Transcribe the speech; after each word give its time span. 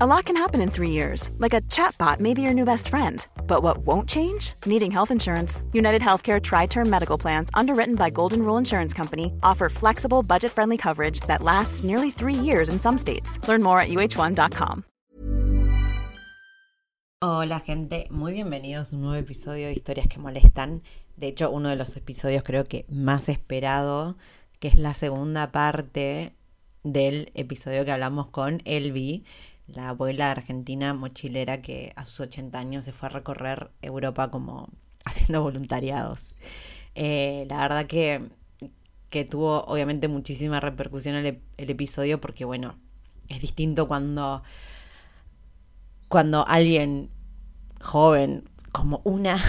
A 0.00 0.06
lot 0.08 0.24
can 0.24 0.36
happen 0.36 0.60
in 0.60 0.72
three 0.72 0.90
years, 0.90 1.30
like 1.38 1.54
a 1.54 1.60
chatbot 1.70 2.18
may 2.18 2.34
be 2.34 2.42
your 2.42 2.52
new 2.52 2.64
best 2.64 2.88
friend. 2.88 3.24
But 3.46 3.62
what 3.62 3.86
won't 3.86 4.08
change? 4.08 4.54
Needing 4.66 4.90
health 4.90 5.12
insurance. 5.12 5.62
United 5.72 6.02
Healthcare 6.02 6.42
Tri 6.42 6.66
Term 6.66 6.90
Medical 6.90 7.16
Plans, 7.16 7.48
underwritten 7.54 7.94
by 7.94 8.10
Golden 8.10 8.40
Rule 8.40 8.58
Insurance 8.58 8.92
Company, 8.92 9.32
offer 9.44 9.68
flexible, 9.68 10.24
budget 10.24 10.50
friendly 10.50 10.76
coverage 10.76 11.20
that 11.28 11.42
lasts 11.42 11.84
nearly 11.84 12.10
three 12.10 12.34
years 12.34 12.68
in 12.68 12.80
some 12.80 12.98
states. 12.98 13.38
Learn 13.46 13.62
more 13.62 13.78
at 13.78 13.88
uh1.com. 13.88 14.82
Hola, 17.22 17.60
gente. 17.60 18.08
Muy 18.10 18.32
bienvenidos 18.32 18.92
a 18.92 18.96
un 18.96 19.02
nuevo 19.02 19.14
episodio 19.14 19.68
de 19.68 19.74
Historias 19.74 20.08
que 20.08 20.18
Molestan. 20.18 20.82
De 21.16 21.28
hecho, 21.28 21.52
uno 21.52 21.68
de 21.68 21.76
los 21.76 21.96
episodios 21.96 22.42
creo 22.42 22.64
que 22.64 22.84
más 22.88 23.28
esperado, 23.28 24.16
que 24.58 24.66
es 24.66 24.76
la 24.76 24.92
segunda 24.92 25.52
parte 25.52 26.32
del 26.82 27.30
episodio 27.34 27.84
que 27.84 27.92
hablamos 27.92 28.26
con 28.26 28.60
Elvi 28.64 29.24
la 29.66 29.90
abuela 29.90 30.30
argentina 30.30 30.94
mochilera 30.94 31.62
que 31.62 31.92
a 31.96 32.04
sus 32.04 32.20
80 32.20 32.58
años 32.58 32.84
se 32.84 32.92
fue 32.92 33.08
a 33.08 33.12
recorrer 33.12 33.70
Europa 33.82 34.30
como 34.30 34.68
haciendo 35.04 35.42
voluntariados. 35.42 36.34
Eh, 36.94 37.46
la 37.48 37.58
verdad 37.58 37.86
que, 37.86 38.28
que, 39.10 39.24
tuvo 39.24 39.64
obviamente 39.64 40.08
muchísima 40.08 40.60
repercusión 40.60 41.16
el, 41.16 41.40
episodio 41.56 42.20
porque 42.20 42.44
bueno, 42.44 42.76
es 43.28 43.40
distinto 43.40 43.88
cuando, 43.88 44.42
cuando 46.08 46.46
alguien 46.46 47.10
joven 47.80 48.48
como 48.70 49.00
una 49.04 49.42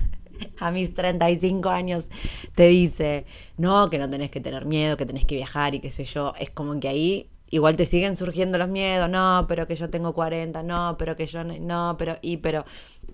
a 0.58 0.70
mis 0.70 0.94
35 0.94 1.70
años 1.70 2.08
te 2.54 2.68
dice, 2.68 3.26
no, 3.56 3.88
que 3.90 3.98
no 3.98 4.10
tenés 4.10 4.30
que 4.30 4.40
tener 4.40 4.66
miedo, 4.66 4.96
que 4.96 5.06
tenés 5.06 5.24
que 5.24 5.36
viajar 5.36 5.74
y 5.74 5.80
qué 5.80 5.90
sé 5.90 6.04
yo, 6.04 6.34
es 6.38 6.50
como 6.50 6.78
que 6.78 6.88
ahí 6.88 7.31
igual 7.52 7.76
te 7.76 7.84
siguen 7.84 8.16
surgiendo 8.16 8.58
los 8.58 8.68
miedos, 8.68 9.08
no, 9.08 9.44
pero 9.46 9.68
que 9.68 9.76
yo 9.76 9.90
tengo 9.90 10.14
40, 10.14 10.62
no, 10.62 10.96
pero 10.98 11.16
que 11.16 11.26
yo 11.26 11.44
no, 11.44 11.96
pero, 11.98 12.18
y, 12.22 12.38
pero, 12.38 12.64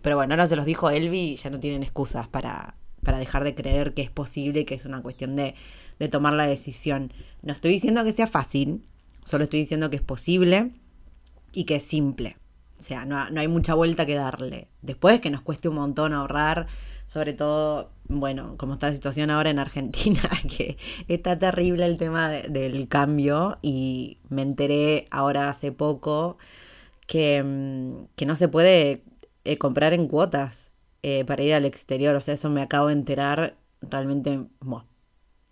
pero 0.00 0.16
bueno, 0.16 0.32
ahora 0.32 0.46
se 0.46 0.56
los 0.56 0.64
dijo 0.64 0.88
Elvi, 0.88 1.36
ya 1.36 1.50
no 1.50 1.58
tienen 1.58 1.82
excusas 1.82 2.28
para, 2.28 2.76
para 3.02 3.18
dejar 3.18 3.42
de 3.42 3.56
creer 3.56 3.94
que 3.94 4.02
es 4.02 4.10
posible 4.10 4.64
que 4.64 4.76
es 4.76 4.84
una 4.84 5.02
cuestión 5.02 5.34
de, 5.34 5.56
de 5.98 6.08
tomar 6.08 6.34
la 6.34 6.46
decisión. 6.46 7.12
No 7.42 7.52
estoy 7.52 7.72
diciendo 7.72 8.04
que 8.04 8.12
sea 8.12 8.28
fácil, 8.28 8.86
solo 9.24 9.44
estoy 9.44 9.58
diciendo 9.58 9.90
que 9.90 9.96
es 9.96 10.02
posible 10.02 10.70
y 11.52 11.64
que 11.64 11.76
es 11.76 11.82
simple. 11.82 12.36
O 12.78 12.82
sea, 12.82 13.04
no, 13.04 13.30
no 13.30 13.40
hay 13.40 13.48
mucha 13.48 13.74
vuelta 13.74 14.06
que 14.06 14.14
darle. 14.14 14.68
Después 14.82 15.20
que 15.20 15.30
nos 15.30 15.40
cueste 15.40 15.68
un 15.68 15.76
montón 15.76 16.12
ahorrar, 16.12 16.66
sobre 17.06 17.32
todo, 17.32 17.90
bueno, 18.08 18.56
como 18.56 18.74
está 18.74 18.88
la 18.88 18.94
situación 18.94 19.30
ahora 19.30 19.50
en 19.50 19.58
Argentina, 19.58 20.20
que 20.56 20.76
está 21.08 21.38
terrible 21.38 21.86
el 21.86 21.96
tema 21.96 22.30
del 22.30 22.88
cambio 22.88 23.58
y 23.62 24.18
me 24.28 24.42
enteré 24.42 25.08
ahora 25.10 25.48
hace 25.48 25.72
poco 25.72 26.38
que, 27.06 27.42
mm, 27.42 28.14
que 28.16 28.26
no 28.26 28.36
se 28.36 28.48
puede 28.48 29.02
eh, 29.44 29.58
comprar 29.58 29.94
en 29.94 30.08
cuotas 30.08 30.72
eh, 31.02 31.24
para 31.24 31.42
ir 31.42 31.54
al 31.54 31.64
exterior, 31.64 32.14
o 32.14 32.20
sea, 32.20 32.34
eso 32.34 32.50
me 32.50 32.62
acabo 32.62 32.88
de 32.88 32.94
enterar 32.94 33.56
realmente, 33.80 34.40
bueno, 34.60 34.86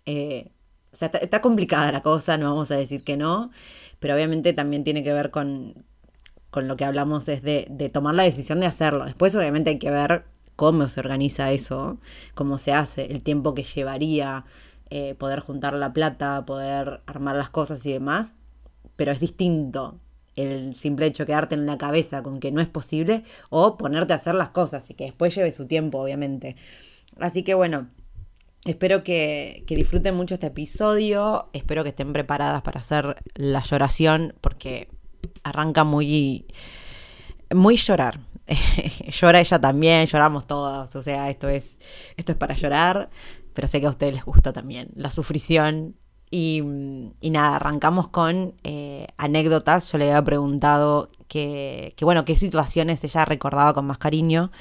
eh, 0.05 0.51
o 0.91 0.95
sea, 0.95 1.07
está, 1.21 1.41
complicada 1.41 1.91
la 1.91 2.03
cosa, 2.03 2.37
no 2.37 2.49
vamos 2.51 2.71
a 2.71 2.75
decir 2.77 3.03
que 3.03 3.17
no, 3.17 3.51
pero 3.99 4.15
obviamente 4.15 4.53
también 4.53 4.83
tiene 4.83 5.03
que 5.03 5.13
ver 5.13 5.31
con, 5.31 5.85
con 6.57 6.67
lo 6.67 6.75
que 6.75 6.85
hablamos 6.85 7.27
es 7.27 7.43
de, 7.43 7.67
de 7.69 7.87
tomar 7.89 8.15
la 8.15 8.23
decisión 8.23 8.59
de 8.59 8.65
hacerlo. 8.65 9.05
Después 9.05 9.35
obviamente 9.35 9.69
hay 9.69 9.77
que 9.77 9.91
ver 9.91 10.23
cómo 10.55 10.87
se 10.87 10.99
organiza 10.99 11.51
eso, 11.51 11.99
cómo 12.33 12.57
se 12.57 12.73
hace, 12.73 13.05
el 13.11 13.21
tiempo 13.21 13.53
que 13.53 13.61
llevaría 13.61 14.43
eh, 14.89 15.13
poder 15.13 15.41
juntar 15.41 15.75
la 15.75 15.93
plata, 15.93 16.47
poder 16.47 17.01
armar 17.05 17.35
las 17.35 17.51
cosas 17.51 17.85
y 17.85 17.93
demás, 17.93 18.37
pero 18.95 19.11
es 19.11 19.19
distinto 19.19 19.99
el 20.35 20.73
simple 20.73 21.05
hecho 21.05 21.23
de 21.23 21.27
quedarte 21.27 21.53
en 21.53 21.67
la 21.67 21.77
cabeza 21.77 22.23
con 22.23 22.39
que 22.39 22.51
no 22.51 22.59
es 22.59 22.67
posible 22.67 23.23
o 23.51 23.77
ponerte 23.77 24.13
a 24.13 24.15
hacer 24.15 24.33
las 24.33 24.49
cosas 24.49 24.89
y 24.89 24.95
que 24.95 25.03
después 25.03 25.35
lleve 25.35 25.51
su 25.51 25.67
tiempo, 25.67 25.99
obviamente. 25.99 26.55
Así 27.19 27.43
que 27.43 27.53
bueno, 27.53 27.89
espero 28.65 29.03
que, 29.03 29.63
que 29.67 29.75
disfruten 29.75 30.15
mucho 30.15 30.33
este 30.33 30.47
episodio, 30.47 31.49
espero 31.53 31.83
que 31.83 31.89
estén 31.89 32.13
preparadas 32.13 32.63
para 32.63 32.79
hacer 32.79 33.17
la 33.35 33.61
lloración 33.61 34.33
porque 34.41 34.89
arranca 35.43 35.83
muy 35.83 36.45
muy 37.53 37.77
llorar. 37.77 38.19
Llora 39.11 39.39
ella 39.39 39.59
también, 39.59 40.05
lloramos 40.05 40.47
todas, 40.47 40.95
o 40.95 41.01
sea, 41.01 41.29
esto 41.29 41.49
es, 41.49 41.79
esto 42.15 42.31
es 42.31 42.37
para 42.37 42.55
llorar, 42.55 43.09
pero 43.53 43.67
sé 43.67 43.79
que 43.81 43.87
a 43.87 43.89
ustedes 43.89 44.13
les 44.13 44.25
gusta 44.25 44.53
también 44.53 44.89
la 44.95 45.11
sufrición. 45.11 45.95
Y, 46.29 46.61
nada, 46.61 47.55
arrancamos 47.55 48.09
con 48.09 48.55
eh, 48.65 49.07
anécdotas. 49.15 49.89
Yo 49.89 49.97
le 49.97 50.11
había 50.11 50.21
preguntado 50.25 51.09
que, 51.29 51.95
bueno, 52.01 52.25
qué 52.25 52.35
situaciones 52.35 53.01
ella 53.05 53.23
recordaba 53.23 53.73
con 53.73 53.85
más 53.85 53.97
cariño 53.97 54.51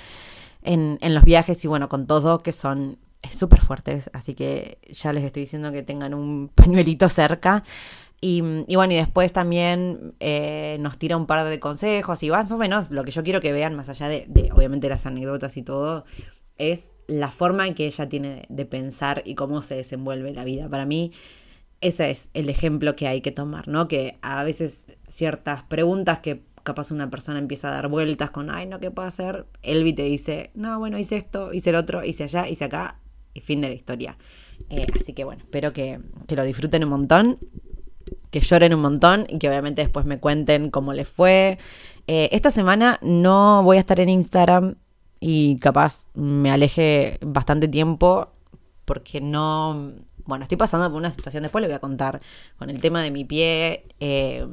en, 0.62 0.96
en 1.00 1.14
los 1.14 1.24
viajes 1.24 1.64
y 1.64 1.68
bueno, 1.68 1.88
con 1.88 2.06
todos 2.06 2.42
que 2.42 2.52
son 2.52 2.98
súper 3.32 3.60
fuertes, 3.60 4.08
así 4.12 4.34
que 4.34 4.78
ya 4.88 5.12
les 5.12 5.24
estoy 5.24 5.42
diciendo 5.42 5.72
que 5.72 5.82
tengan 5.82 6.14
un 6.14 6.48
pañuelito 6.54 7.08
cerca 7.08 7.64
y, 8.20 8.40
bueno, 8.74 8.94
y 8.94 8.96
después 8.96 9.32
también 9.32 10.14
eh, 10.20 10.78
nos 10.80 10.98
tira 10.98 11.16
un 11.16 11.26
par 11.26 11.46
de 11.46 11.60
consejos 11.60 12.22
y 12.22 12.30
más 12.30 12.50
o 12.50 12.56
menos 12.56 12.90
lo 12.90 13.04
que 13.04 13.10
yo 13.10 13.22
quiero 13.22 13.40
que 13.40 13.52
vean, 13.52 13.74
más 13.74 13.88
allá 13.88 14.08
de, 14.08 14.50
obviamente 14.54 14.88
las 14.88 15.06
anécdotas 15.06 15.56
y 15.56 15.62
todo, 15.62 16.04
es 16.56 16.92
la 17.08 17.30
forma 17.30 17.66
en 17.66 17.74
que 17.74 17.86
ella 17.86 18.08
tiene 18.08 18.46
de 18.48 18.64
pensar 18.64 19.22
y 19.26 19.34
cómo 19.34 19.60
se 19.60 19.76
desenvuelve 19.76 20.32
la 20.32 20.44
vida. 20.44 20.68
Para 20.68 20.86
mí, 20.86 21.12
ese 21.82 22.10
es 22.10 22.30
el 22.32 22.48
ejemplo 22.48 22.96
que 22.96 23.06
hay 23.06 23.20
que 23.20 23.32
tomar, 23.32 23.68
¿no? 23.68 23.86
Que 23.86 24.18
a 24.22 24.42
veces 24.44 24.86
ciertas 25.06 25.62
preguntas 25.64 26.20
que 26.20 26.42
capaz 26.62 26.90
una 26.90 27.10
persona 27.10 27.38
empieza 27.38 27.68
a 27.68 27.72
dar 27.72 27.88
vueltas 27.88 28.30
con, 28.30 28.50
ay, 28.50 28.66
no, 28.66 28.80
¿qué 28.80 28.90
puedo 28.90 29.06
hacer? 29.06 29.46
Elvi 29.62 29.92
te 29.92 30.02
dice, 30.02 30.50
no, 30.54 30.78
bueno, 30.78 30.98
hice 30.98 31.16
esto, 31.18 31.52
hice 31.52 31.70
el 31.70 31.76
otro, 31.76 32.02
hice 32.02 32.24
allá, 32.24 32.48
hice 32.48 32.64
acá, 32.64 32.98
y 33.34 33.40
fin 33.40 33.60
de 33.60 33.68
la 33.68 33.74
historia. 33.74 34.16
Eh, 34.70 34.86
así 34.98 35.12
que 35.12 35.22
bueno, 35.22 35.42
espero 35.44 35.74
que, 35.74 36.00
que 36.26 36.34
lo 36.34 36.42
disfruten 36.42 36.82
un 36.82 36.90
montón 36.90 37.38
que 38.36 38.46
lloren 38.46 38.74
un 38.74 38.82
montón 38.82 39.24
y 39.30 39.38
que 39.38 39.48
obviamente 39.48 39.80
después 39.80 40.04
me 40.04 40.18
cuenten 40.18 40.70
cómo 40.70 40.92
les 40.92 41.08
fue. 41.08 41.58
Eh, 42.06 42.28
esta 42.32 42.50
semana 42.50 42.98
no 43.00 43.62
voy 43.62 43.78
a 43.78 43.80
estar 43.80 43.98
en 43.98 44.10
Instagram 44.10 44.74
y 45.20 45.58
capaz 45.58 46.04
me 46.12 46.50
aleje 46.50 47.18
bastante 47.22 47.66
tiempo 47.66 48.28
porque 48.84 49.22
no... 49.22 49.92
Bueno, 50.26 50.42
estoy 50.42 50.58
pasando 50.58 50.86
por 50.90 50.98
una 50.98 51.10
situación, 51.10 51.44
después 51.44 51.62
le 51.62 51.68
voy 51.68 51.76
a 51.76 51.78
contar, 51.78 52.20
con 52.58 52.68
el 52.68 52.78
tema 52.78 53.00
de 53.00 53.10
mi 53.10 53.24
pie, 53.24 53.86
eh, 54.00 54.46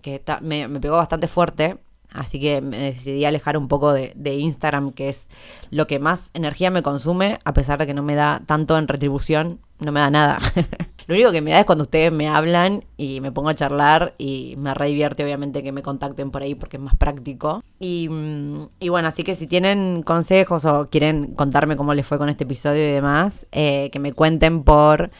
que 0.00 0.14
está, 0.14 0.38
me, 0.40 0.68
pegó 0.78 0.96
bastante 0.96 1.26
fuerte, 1.26 1.78
así 2.14 2.40
que 2.40 2.62
me 2.62 2.78
decidí 2.78 3.24
alejar 3.24 3.58
un 3.58 3.68
poco 3.68 3.92
de, 3.92 4.34
Instagram, 4.34 4.92
que 4.92 5.08
es 5.08 5.28
lo 5.70 5.86
que 5.86 5.98
más 5.98 6.30
energía 6.32 6.70
me 6.70 6.82
consume, 6.82 7.38
a 7.44 7.52
pesar 7.52 7.78
de 7.78 7.86
que 7.86 7.94
no 7.94 8.02
me 8.02 8.14
da 8.14 8.42
tanto 8.46 8.78
en 8.78 8.88
retribución, 8.88 9.60
no 9.80 9.92
me 9.92 10.00
da 10.00 10.10
nada. 10.10 10.38
Lo 11.06 11.14
único 11.14 11.32
que 11.32 11.42
me 11.42 11.50
da 11.50 11.60
es 11.60 11.66
cuando 11.66 11.82
ustedes 11.82 12.10
me 12.10 12.28
hablan 12.28 12.86
y 12.96 13.20
me 13.20 13.30
pongo 13.30 13.50
a 13.50 13.54
charlar 13.54 14.14
y 14.16 14.54
me 14.56 14.72
re 14.72 14.88
divierte 14.88 15.22
obviamente 15.22 15.62
que 15.62 15.70
me 15.70 15.82
contacten 15.82 16.30
por 16.30 16.40
ahí 16.40 16.54
porque 16.54 16.78
es 16.78 16.82
más 16.82 16.96
práctico. 16.96 17.62
Y, 17.78 18.08
mm, 18.08 18.68
bueno, 18.88 19.08
así 19.08 19.22
que 19.22 19.34
si 19.34 19.46
tienen 19.46 20.02
consejos 20.02 20.64
o 20.64 20.88
quieren 20.88 21.34
contarme 21.34 21.76
cómo 21.76 21.92
les 21.92 22.06
fue 22.06 22.16
con 22.16 22.30
este 22.30 22.44
episodio 22.44 22.88
y 22.88 22.92
demás, 22.92 23.46
eh, 23.52 23.90
que 23.90 23.98
me 23.98 24.14
cuenten 24.14 24.64
por 24.64 25.10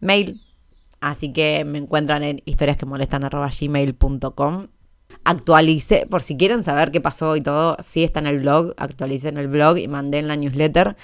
mail. 0.00 0.40
Así 1.00 1.32
que 1.32 1.64
me 1.64 1.78
encuentran 1.78 2.22
en 2.22 2.40
historiasquemolestan.gmail.com 2.44 4.68
Actualice, 5.24 6.06
por 6.08 6.22
si 6.22 6.36
quieren 6.36 6.64
saber 6.64 6.90
qué 6.90 7.00
pasó 7.00 7.36
y 7.36 7.40
todo, 7.40 7.76
sí 7.80 8.04
está 8.04 8.20
en 8.20 8.26
el 8.26 8.40
blog, 8.40 8.74
actualicen 8.76 9.36
el 9.36 9.48
blog 9.48 9.78
y 9.78 9.86
mandé 9.86 10.18
en 10.18 10.28
la 10.28 10.36
newsletter 10.36 10.96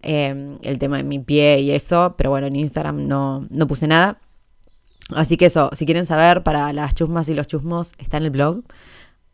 Em, 0.00 0.58
el 0.62 0.78
tema 0.78 0.98
de 0.98 1.02
mi 1.02 1.18
pie 1.18 1.60
y 1.60 1.72
eso, 1.72 2.14
pero 2.16 2.30
bueno, 2.30 2.46
en 2.46 2.56
Instagram 2.56 3.08
no, 3.08 3.46
no 3.50 3.66
puse 3.66 3.86
nada. 3.88 4.18
Así 5.10 5.36
que 5.36 5.46
eso, 5.46 5.70
si 5.74 5.86
quieren 5.86 6.06
saber, 6.06 6.42
para 6.42 6.72
las 6.72 6.94
chusmas 6.94 7.28
y 7.28 7.34
los 7.34 7.46
chusmos 7.46 7.92
está 7.98 8.18
en 8.18 8.24
el 8.24 8.30
blog, 8.30 8.62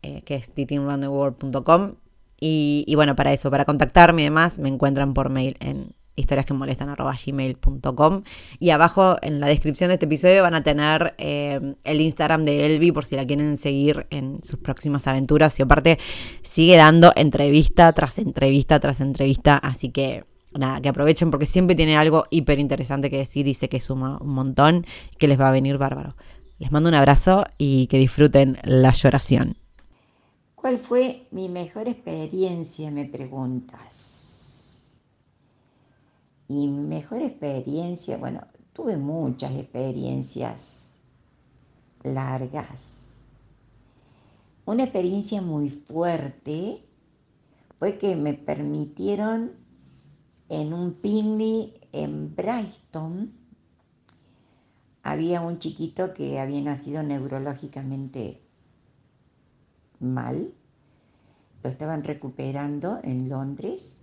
eh, 0.01 0.21
que 0.25 0.35
es 0.35 0.51
titinruntheworld.com. 0.51 1.95
Y, 2.39 2.83
y 2.87 2.95
bueno, 2.95 3.15
para 3.15 3.33
eso, 3.33 3.51
para 3.51 3.65
contactarme 3.65 4.21
y 4.23 4.25
demás, 4.25 4.59
me 4.59 4.69
encuentran 4.69 5.13
por 5.13 5.29
mail 5.29 5.55
en 5.59 5.93
historiasquemolestan.gmail.com 6.15 8.23
y 8.59 8.69
abajo 8.69 9.17
en 9.21 9.39
la 9.39 9.47
descripción 9.47 9.89
de 9.89 9.95
este 9.95 10.05
episodio 10.05 10.43
van 10.43 10.55
a 10.55 10.63
tener 10.63 11.15
eh, 11.17 11.75
el 11.83 12.01
Instagram 12.01 12.45
de 12.45 12.65
Elvi 12.65 12.91
por 12.91 13.05
si 13.05 13.15
la 13.15 13.25
quieren 13.25 13.57
seguir 13.57 14.07
en 14.09 14.41
sus 14.43 14.59
próximas 14.59 15.07
aventuras 15.07 15.57
y 15.59 15.63
aparte 15.63 15.99
sigue 16.41 16.77
dando 16.77 17.11
entrevista 17.15 17.91
tras 17.93 18.17
entrevista 18.19 18.79
tras 18.79 19.01
entrevista, 19.01 19.57
así 19.57 19.89
que 19.89 20.25
nada, 20.53 20.81
que 20.81 20.89
aprovechen 20.89 21.31
porque 21.31 21.45
siempre 21.45 21.75
tiene 21.75 21.97
algo 21.97 22.25
hiper 22.29 22.59
interesante 22.59 23.09
que 23.09 23.17
decir 23.17 23.47
y 23.47 23.53
sé 23.53 23.69
que 23.69 23.79
suma 23.79 24.17
un 24.21 24.29
montón 24.29 24.85
que 25.17 25.27
les 25.27 25.39
va 25.39 25.49
a 25.49 25.51
venir 25.51 25.77
bárbaro. 25.77 26.15
Les 26.57 26.71
mando 26.71 26.89
un 26.89 26.95
abrazo 26.95 27.45
y 27.57 27.87
que 27.87 27.97
disfruten 27.97 28.57
la 28.63 28.91
lloración. 28.91 29.57
¿Cuál 30.55 30.77
fue 30.77 31.27
mi 31.31 31.49
mejor 31.49 31.87
experiencia, 31.87 32.89
me 32.89 33.05
preguntas? 33.05 34.24
Y 36.47 36.67
mejor 36.67 37.21
experiencia, 37.21 38.17
bueno, 38.17 38.41
tuve 38.73 38.97
muchas 38.97 39.51
experiencias 39.53 40.95
largas. 42.03 43.23
Una 44.65 44.83
experiencia 44.83 45.41
muy 45.41 45.69
fuerte 45.69 46.85
fue 47.79 47.97
que 47.97 48.15
me 48.15 48.33
permitieron 48.33 49.53
en 50.49 50.73
un 50.73 50.93
picnic 50.93 51.87
en 51.91 52.35
Brighton, 52.35 53.33
había 55.01 55.41
un 55.41 55.59
chiquito 55.59 56.13
que 56.13 56.39
había 56.39 56.61
nacido 56.61 57.03
neurológicamente 57.03 58.41
mal, 59.99 60.53
lo 61.63 61.69
estaban 61.69 62.03
recuperando 62.03 62.99
en 63.03 63.29
Londres, 63.29 64.01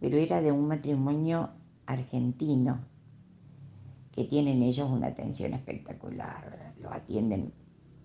pero 0.00 0.16
era 0.16 0.40
de 0.40 0.52
un 0.52 0.68
matrimonio 0.68 1.50
argentino, 1.86 2.84
que 4.12 4.24
tienen 4.24 4.62
ellos 4.62 4.90
una 4.90 5.08
atención 5.08 5.54
espectacular, 5.54 6.74
lo 6.80 6.92
atienden 6.92 7.52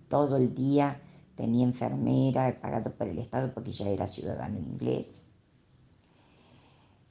todo 0.08 0.36
el 0.36 0.54
día, 0.54 1.00
tenía 1.36 1.64
enfermera, 1.64 2.60
pagado 2.60 2.92
por 2.94 3.08
el 3.08 3.18
Estado 3.18 3.54
porque 3.54 3.72
ya 3.72 3.88
era 3.88 4.06
ciudadano 4.06 4.58
inglés. 4.58 5.30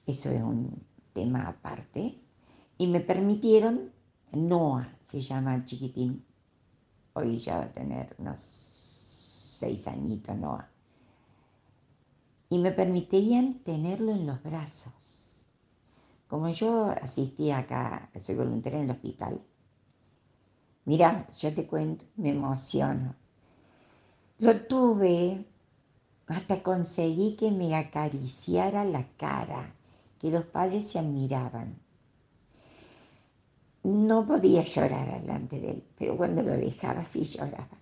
Eso 0.06 0.30
es 0.30 0.42
un 0.42 0.83
tema 1.13 1.48
aparte. 1.48 2.19
Y 2.77 2.88
me 2.88 3.00
permitieron, 3.00 3.92
Noah 4.31 4.98
se 5.01 5.22
llama 5.22 5.65
chiquitín, 5.65 6.25
hoy 7.13 7.39
ya 7.39 7.57
va 7.57 7.63
a 7.65 7.72
tener 7.72 8.15
unos 8.19 8.39
seis 8.39 9.88
añitos 9.88 10.36
Noah. 10.38 10.69
Y 12.50 12.57
me 12.57 12.72
permitirían 12.72 13.60
tenerlo 13.60 14.12
en 14.12 14.25
los 14.25 14.42
brazos. 14.42 15.19
Como 16.30 16.48
yo 16.50 16.94
asistí 17.02 17.52
acá, 17.52 18.10
soy 18.18 18.36
voluntaria 18.36 18.80
en 18.80 18.86
el 18.86 18.92
hospital, 18.92 19.42
mira, 20.86 21.28
yo 21.38 21.54
te 21.54 21.66
cuento, 21.66 22.06
me 22.16 22.30
emociono. 22.30 23.16
Lo 24.38 24.62
tuve 24.62 25.44
hasta 26.28 26.62
conseguí 26.64 27.36
que 27.36 27.52
me 27.52 27.76
acariciara 27.76 28.86
la 28.86 29.06
cara, 29.18 29.74
que 30.20 30.30
los 30.30 30.46
padres 30.46 30.88
se 30.88 31.00
admiraban. 31.00 31.80
No 33.84 34.25
podía 34.25 34.64
llorar 34.64 35.22
delante 35.22 35.60
de 35.60 35.72
él, 35.72 35.84
pero 35.98 36.16
cuando 36.16 36.44
lo 36.44 36.52
dejaba 36.52 37.04
sí 37.04 37.25
lloraba 37.25 37.80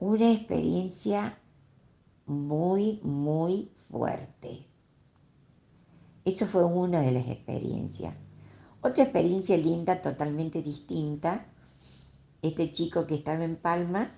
una 0.00 0.32
experiencia 0.32 1.38
muy, 2.26 3.00
muy 3.02 3.70
fuerte. 3.90 4.69
Eso 6.24 6.46
fue 6.46 6.64
una 6.64 7.00
de 7.00 7.12
las 7.12 7.28
experiencias. 7.28 8.14
Otra 8.82 9.04
experiencia 9.04 9.56
linda, 9.56 10.00
totalmente 10.00 10.62
distinta, 10.62 11.46
este 12.42 12.72
chico 12.72 13.06
que 13.06 13.14
estaba 13.14 13.44
en 13.44 13.56
Palma, 13.56 14.10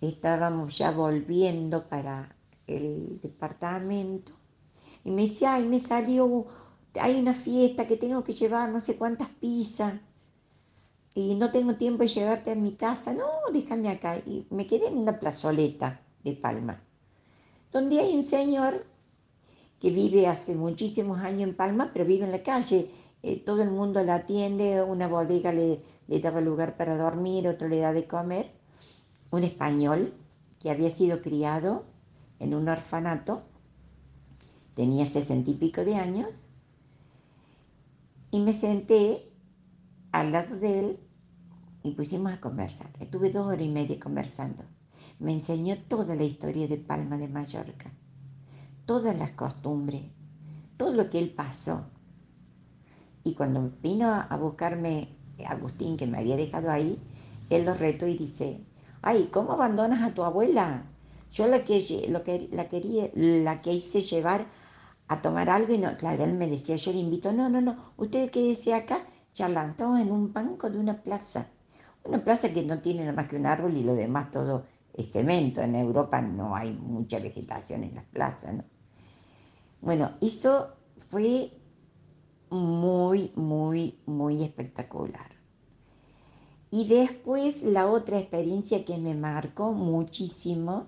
estábamos 0.00 0.76
ya 0.78 0.90
volviendo 0.90 1.88
para 1.88 2.36
el 2.66 3.20
departamento, 3.22 4.32
y 5.04 5.10
me 5.10 5.22
decía, 5.22 5.54
ay, 5.54 5.66
me 5.66 5.78
salió, 5.78 6.46
hay 7.00 7.18
una 7.20 7.34
fiesta 7.34 7.86
que 7.86 7.96
tengo 7.96 8.24
que 8.24 8.32
llevar 8.32 8.70
no 8.70 8.80
sé 8.80 8.96
cuántas 8.96 9.28
pizzas 9.28 9.94
y 11.14 11.34
no 11.34 11.50
tengo 11.50 11.74
tiempo 11.74 12.02
de 12.02 12.08
llevarte 12.08 12.52
a 12.52 12.56
mi 12.56 12.74
casa. 12.74 13.12
No, 13.14 13.26
déjame 13.52 13.88
acá. 13.88 14.16
Y 14.16 14.46
me 14.50 14.66
quedé 14.66 14.88
en 14.88 14.98
una 14.98 15.20
plazoleta 15.20 16.00
de 16.24 16.32
Palma, 16.32 16.82
donde 17.70 18.00
hay 18.00 18.16
un 18.16 18.24
señor 18.24 18.86
que 19.84 19.90
vive 19.90 20.26
hace 20.26 20.54
muchísimos 20.54 21.18
años 21.18 21.50
en 21.50 21.54
Palma, 21.54 21.90
pero 21.92 22.06
vive 22.06 22.24
en 22.24 22.32
la 22.32 22.42
calle. 22.42 22.90
Eh, 23.22 23.36
todo 23.44 23.62
el 23.62 23.70
mundo 23.70 24.02
la 24.02 24.14
atiende, 24.14 24.82
una 24.82 25.08
bodega 25.08 25.52
le, 25.52 25.82
le 26.08 26.20
daba 26.20 26.40
lugar 26.40 26.78
para 26.78 26.96
dormir, 26.96 27.46
otro 27.46 27.68
le 27.68 27.80
da 27.80 27.92
de 27.92 28.06
comer. 28.06 28.50
Un 29.30 29.44
español 29.44 30.14
que 30.58 30.70
había 30.70 30.90
sido 30.90 31.20
criado 31.20 31.84
en 32.38 32.54
un 32.54 32.66
orfanato, 32.66 33.42
tenía 34.74 35.04
sesenta 35.04 35.50
y 35.50 35.54
pico 35.54 35.84
de 35.84 35.96
años, 35.96 36.44
y 38.30 38.38
me 38.38 38.54
senté 38.54 39.30
al 40.12 40.32
lado 40.32 40.56
de 40.56 40.78
él 40.78 41.00
y 41.82 41.90
pusimos 41.90 42.32
a 42.32 42.40
conversar. 42.40 42.88
Estuve 43.00 43.28
dos 43.28 43.48
horas 43.48 43.66
y 43.66 43.68
media 43.68 44.00
conversando. 44.00 44.64
Me 45.18 45.34
enseñó 45.34 45.76
toda 45.76 46.16
la 46.16 46.24
historia 46.24 46.68
de 46.68 46.78
Palma 46.78 47.18
de 47.18 47.28
Mallorca, 47.28 47.92
todas 48.86 49.16
las 49.16 49.32
costumbres, 49.32 50.02
todo 50.76 50.92
lo 50.92 51.10
que 51.10 51.18
él 51.18 51.30
pasó. 51.30 51.86
Y 53.22 53.34
cuando 53.34 53.72
vino 53.82 54.10
a 54.10 54.36
buscarme 54.36 55.08
Agustín, 55.46 55.96
que 55.96 56.06
me 56.06 56.18
había 56.18 56.36
dejado 56.36 56.70
ahí, 56.70 56.98
él 57.50 57.64
lo 57.64 57.74
retó 57.74 58.06
y 58.06 58.16
dice, 58.16 58.60
ay, 59.02 59.28
¿cómo 59.32 59.52
abandonas 59.52 60.02
a 60.02 60.14
tu 60.14 60.22
abuela? 60.22 60.84
Yo 61.32 61.46
la 61.46 61.64
que, 61.64 61.84
que, 61.84 62.48
la 62.52 62.68
quería, 62.68 63.10
la 63.14 63.60
que 63.60 63.72
hice 63.72 64.02
llevar 64.02 64.46
a 65.08 65.20
tomar 65.20 65.50
algo 65.50 65.74
y 65.74 65.78
no, 65.78 65.96
claro, 65.96 66.24
él 66.24 66.34
me 66.34 66.46
decía, 66.46 66.76
yo 66.76 66.92
le 66.92 66.98
invito, 66.98 67.32
no, 67.32 67.48
no, 67.48 67.60
no, 67.60 67.76
usted 67.96 68.30
quédese 68.30 68.74
acá 68.74 69.04
charlando 69.32 69.96
en 69.96 70.10
un 70.12 70.32
banco 70.32 70.70
de 70.70 70.78
una 70.78 71.02
plaza. 71.02 71.48
Una 72.04 72.22
plaza 72.22 72.52
que 72.52 72.62
no 72.64 72.80
tiene 72.80 73.00
nada 73.00 73.12
más 73.12 73.28
que 73.28 73.36
un 73.36 73.46
árbol 73.46 73.76
y 73.76 73.82
lo 73.82 73.94
demás 73.94 74.30
todo 74.30 74.66
es 74.92 75.10
cemento. 75.12 75.60
En 75.62 75.74
Europa 75.74 76.20
no 76.20 76.54
hay 76.54 76.72
mucha 76.72 77.18
vegetación 77.18 77.82
en 77.82 77.94
las 77.94 78.04
plazas, 78.04 78.54
¿no? 78.54 78.64
Bueno, 79.84 80.12
eso 80.22 80.72
fue 81.10 81.52
muy, 82.48 83.32
muy, 83.34 83.98
muy 84.06 84.42
espectacular. 84.42 85.30
Y 86.70 86.88
después 86.88 87.62
la 87.64 87.86
otra 87.86 88.18
experiencia 88.18 88.86
que 88.86 88.96
me 88.96 89.14
marcó 89.14 89.72
muchísimo 89.72 90.86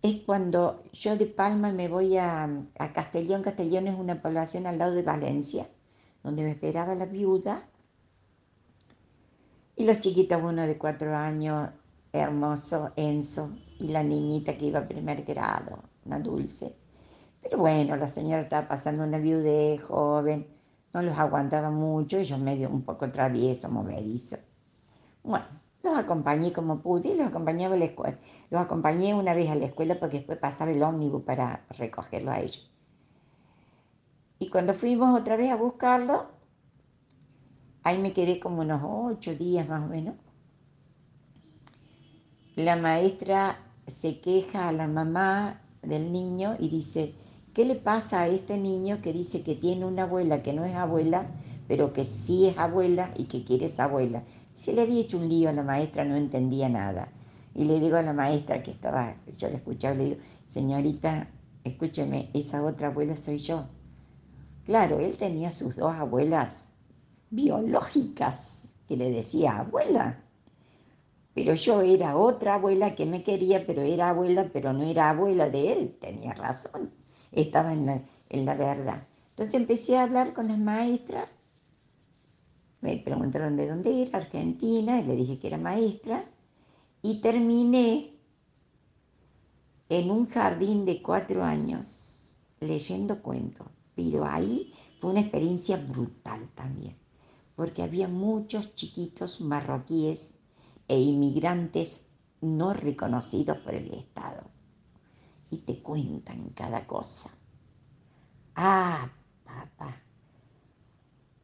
es 0.00 0.20
cuando 0.20 0.84
yo 0.92 1.16
de 1.16 1.26
Palma 1.26 1.72
me 1.72 1.88
voy 1.88 2.16
a, 2.18 2.48
Castellón. 2.94 3.42
Castellón 3.42 3.88
es 3.88 3.98
una 3.98 4.22
población 4.22 4.68
al 4.68 4.78
lado 4.78 4.94
de 4.94 5.02
Valencia, 5.02 5.66
donde 6.22 6.44
me 6.44 6.52
esperaba 6.52 6.94
la 6.94 7.06
viuda 7.06 7.68
y 9.74 9.82
los 9.82 9.98
chiquitos, 9.98 10.40
uno 10.40 10.68
de 10.68 10.78
cuatro 10.78 11.16
años, 11.16 11.68
hermoso, 12.12 12.92
Enzo, 12.94 13.58
y 13.80 13.88
la 13.88 14.04
niñita 14.04 14.56
que 14.56 14.66
iba 14.66 14.78
a 14.78 14.86
primer 14.86 15.24
grado, 15.24 15.82
una 16.04 16.20
dulce. 16.20 16.76
Pero 17.42 17.58
bueno, 17.58 17.96
la 17.96 18.08
señora 18.08 18.42
estaba 18.42 18.68
pasando 18.68 19.04
una 19.04 19.18
viudez 19.18 19.82
joven, 19.82 20.46
no 20.92 21.02
los 21.02 21.18
aguantaba 21.18 21.70
mucho, 21.70 22.18
ellos 22.18 22.38
medio 22.38 22.68
un 22.68 22.82
poco 22.82 23.10
travieso, 23.10 23.70
movedizo. 23.70 24.36
Bueno, 25.22 25.46
los 25.82 25.96
acompañé 25.96 26.52
como 26.52 26.80
pude 26.80 27.10
y 27.10 27.16
los 27.16 27.26
acompañaba 27.26 27.74
a 27.74 27.78
la 27.78 27.86
escuela. 27.86 28.18
Los 28.50 28.60
acompañé 28.60 29.14
una 29.14 29.34
vez 29.34 29.48
a 29.50 29.54
la 29.54 29.66
escuela 29.66 29.98
porque 29.98 30.18
después 30.18 30.38
pasaba 30.38 30.70
el 30.70 30.82
ómnibus 30.82 31.22
para 31.22 31.64
recogerlo 31.70 32.30
a 32.30 32.40
ellos. 32.40 32.70
Y 34.38 34.50
cuando 34.50 34.74
fuimos 34.74 35.18
otra 35.18 35.36
vez 35.36 35.50
a 35.50 35.56
buscarlo, 35.56 36.40
Ahí 37.82 37.98
me 37.98 38.12
quedé 38.12 38.40
como 38.40 38.60
unos 38.60 38.82
ocho 38.84 39.34
días 39.34 39.66
más 39.68 39.82
o 39.82 39.86
menos. 39.86 40.14
La 42.56 42.76
maestra 42.76 43.58
se 43.86 44.20
queja 44.20 44.68
a 44.68 44.72
la 44.72 44.86
mamá 44.86 45.62
del 45.82 46.12
niño 46.12 46.56
y 46.58 46.68
dice, 46.68 47.14
¿qué 47.54 47.64
le 47.64 47.74
pasa 47.74 48.22
a 48.22 48.28
este 48.28 48.56
niño 48.58 49.00
que 49.02 49.12
dice 49.12 49.42
que 49.42 49.54
tiene 49.54 49.84
una 49.84 50.02
abuela 50.02 50.42
que 50.42 50.52
no 50.52 50.64
es 50.64 50.74
abuela, 50.74 51.26
pero 51.68 51.92
que 51.92 52.04
sí 52.04 52.46
es 52.46 52.58
abuela 52.58 53.12
y 53.16 53.24
que 53.24 53.44
quiere 53.44 53.66
esa 53.66 53.84
abuela? 53.84 54.22
Se 54.54 54.72
le 54.72 54.82
había 54.82 55.00
hecho 55.00 55.18
un 55.18 55.28
lío 55.28 55.48
a 55.48 55.52
la 55.52 55.62
maestra, 55.62 56.04
no 56.04 56.16
entendía 56.16 56.68
nada. 56.68 57.12
Y 57.54 57.64
le 57.64 57.80
digo 57.80 57.96
a 57.96 58.02
la 58.02 58.12
maestra 58.12 58.62
que 58.62 58.70
estaba, 58.70 59.16
yo 59.36 59.48
la 59.48 59.56
escuchaba, 59.56 59.94
le 59.94 60.04
digo, 60.04 60.16
señorita, 60.44 61.28
escúcheme, 61.64 62.30
esa 62.34 62.64
otra 62.64 62.88
abuela 62.88 63.16
soy 63.16 63.38
yo. 63.38 63.66
Claro, 64.64 65.00
él 65.00 65.16
tenía 65.16 65.50
sus 65.50 65.76
dos 65.76 65.92
abuelas 65.94 66.74
biológicas, 67.30 68.74
que 68.86 68.96
le 68.96 69.10
decía 69.10 69.58
abuela. 69.58 70.22
Pero 71.34 71.54
yo 71.54 71.82
era 71.82 72.16
otra 72.16 72.54
abuela 72.54 72.94
que 72.94 73.06
me 73.06 73.22
quería, 73.22 73.66
pero 73.66 73.82
era 73.82 74.10
abuela, 74.10 74.50
pero 74.52 74.72
no 74.72 74.84
era 74.84 75.10
abuela 75.10 75.48
de 75.48 75.72
él, 75.72 75.96
tenía 76.00 76.34
razón, 76.34 76.92
estaba 77.32 77.72
en 77.72 77.86
la, 77.86 78.02
en 78.28 78.44
la 78.44 78.54
verdad. 78.54 79.06
Entonces 79.30 79.54
empecé 79.54 79.96
a 79.96 80.02
hablar 80.02 80.32
con 80.32 80.48
las 80.48 80.58
maestras. 80.58 81.28
Me 82.80 82.96
preguntaron 82.96 83.56
de 83.56 83.68
dónde 83.68 84.02
era, 84.02 84.18
Argentina, 84.18 85.00
y 85.00 85.04
le 85.04 85.16
dije 85.16 85.38
que 85.38 85.48
era 85.48 85.58
maestra. 85.58 86.24
Y 87.02 87.20
terminé 87.20 88.12
en 89.88 90.10
un 90.10 90.28
jardín 90.28 90.84
de 90.84 91.02
cuatro 91.02 91.42
años 91.42 92.38
leyendo 92.60 93.22
cuentos. 93.22 93.66
Pero 93.94 94.24
ahí 94.24 94.72
fue 95.00 95.10
una 95.10 95.20
experiencia 95.20 95.76
brutal 95.76 96.48
también, 96.54 96.96
porque 97.56 97.82
había 97.82 98.08
muchos 98.08 98.74
chiquitos 98.74 99.40
marroquíes 99.40 100.38
e 100.88 100.98
inmigrantes 100.98 102.08
no 102.40 102.72
reconocidos 102.72 103.58
por 103.58 103.74
el 103.74 103.92
Estado. 103.92 104.42
Y 105.50 105.58
te 105.58 105.82
cuentan 105.82 106.50
cada 106.50 106.86
cosa. 106.86 107.30
Ah, 108.54 109.10
papá. 109.44 110.00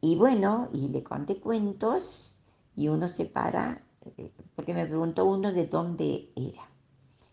Y 0.01 0.15
bueno, 0.15 0.69
y 0.73 0.87
le 0.89 1.03
conté 1.03 1.39
cuentos 1.39 2.37
y 2.75 2.87
uno 2.87 3.07
se 3.07 3.25
para, 3.25 3.81
eh, 4.17 4.31
porque 4.55 4.73
me 4.73 4.85
preguntó 4.85 5.25
uno 5.25 5.51
de 5.51 5.65
dónde 5.65 6.31
era. 6.35 6.61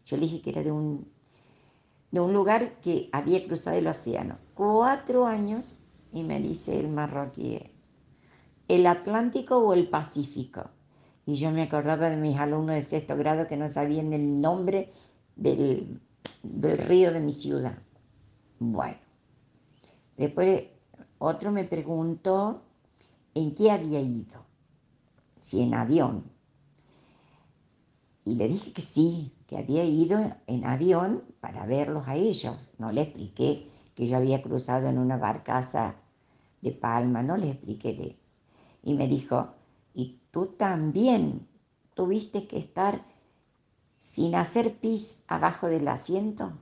Yo 0.05 0.17
le 0.17 0.23
dije 0.23 0.41
que 0.41 0.51
era 0.51 0.63
de 0.63 0.73
un, 0.73 1.07
de 2.11 2.21
un 2.21 2.33
lugar 2.33 2.81
que 2.81 3.09
había 3.13 3.45
cruzado 3.47 3.77
el 3.77 3.87
océano. 3.87 4.39
Cuatro 4.55 5.27
años 5.27 5.81
y 6.13 6.23
me 6.23 6.41
dice 6.41 6.81
el 6.81 6.89
marroquí, 6.89 7.61
¿el 8.69 8.87
Atlántico 8.87 9.59
o 9.59 9.75
el 9.75 9.89
Pacífico? 9.89 10.71
Y 11.27 11.37
yo 11.37 11.51
me 11.51 11.63
acordaba 11.63 12.09
de 12.09 12.17
mis 12.17 12.37
alumnos 12.37 12.77
de 12.77 12.83
sexto 12.83 13.17
grado 13.17 13.47
que 13.47 13.57
no 13.57 13.69
sabían 13.69 14.13
el 14.13 14.41
nombre 14.41 14.91
del, 15.37 16.01
del 16.43 16.79
río 16.79 17.13
de 17.13 17.21
mi 17.21 17.33
ciudad. 17.33 17.79
Bueno, 18.59 18.99
después 20.17 20.65
otro 21.19 21.51
me 21.51 21.65
preguntó 21.65 22.63
en 23.35 23.55
qué 23.55 23.71
había 23.71 24.01
ido, 24.01 24.45
si 25.37 25.63
en 25.63 25.75
avión. 25.75 26.25
Y 28.25 28.37
le 28.37 28.49
dije 28.49 28.73
que 28.73 28.83
sí, 28.83 29.33
que 29.47 29.59
había 29.59 29.85
ido 29.85 30.19
en 30.47 30.65
avión 30.65 31.25
para 31.41 31.67
verlos 31.67 32.09
a 32.09 32.17
ellos. 32.17 32.71
No 32.79 32.91
le 32.91 33.03
expliqué 33.03 33.71
que 33.95 34.07
yo 34.07 34.17
había 34.17 34.43
cruzado 34.43 34.89
en 34.89 34.99
una 34.99 35.17
barcaza 35.17 35.97
de 36.63 36.73
Palma, 36.73 37.23
no 37.23 37.37
le 37.37 37.51
expliqué. 37.51 38.19
Y 38.83 38.95
me 38.95 39.07
dijo, 39.09 39.49
¿y 39.93 40.21
tú 40.31 40.47
también 40.47 41.47
tuviste 41.95 42.47
que 42.47 42.59
estar 42.59 43.05
sin 44.05 44.35
hacer 44.35 44.75
pis 44.81 45.25
abajo 45.29 45.67
del 45.67 45.89
asiento? 45.89 46.53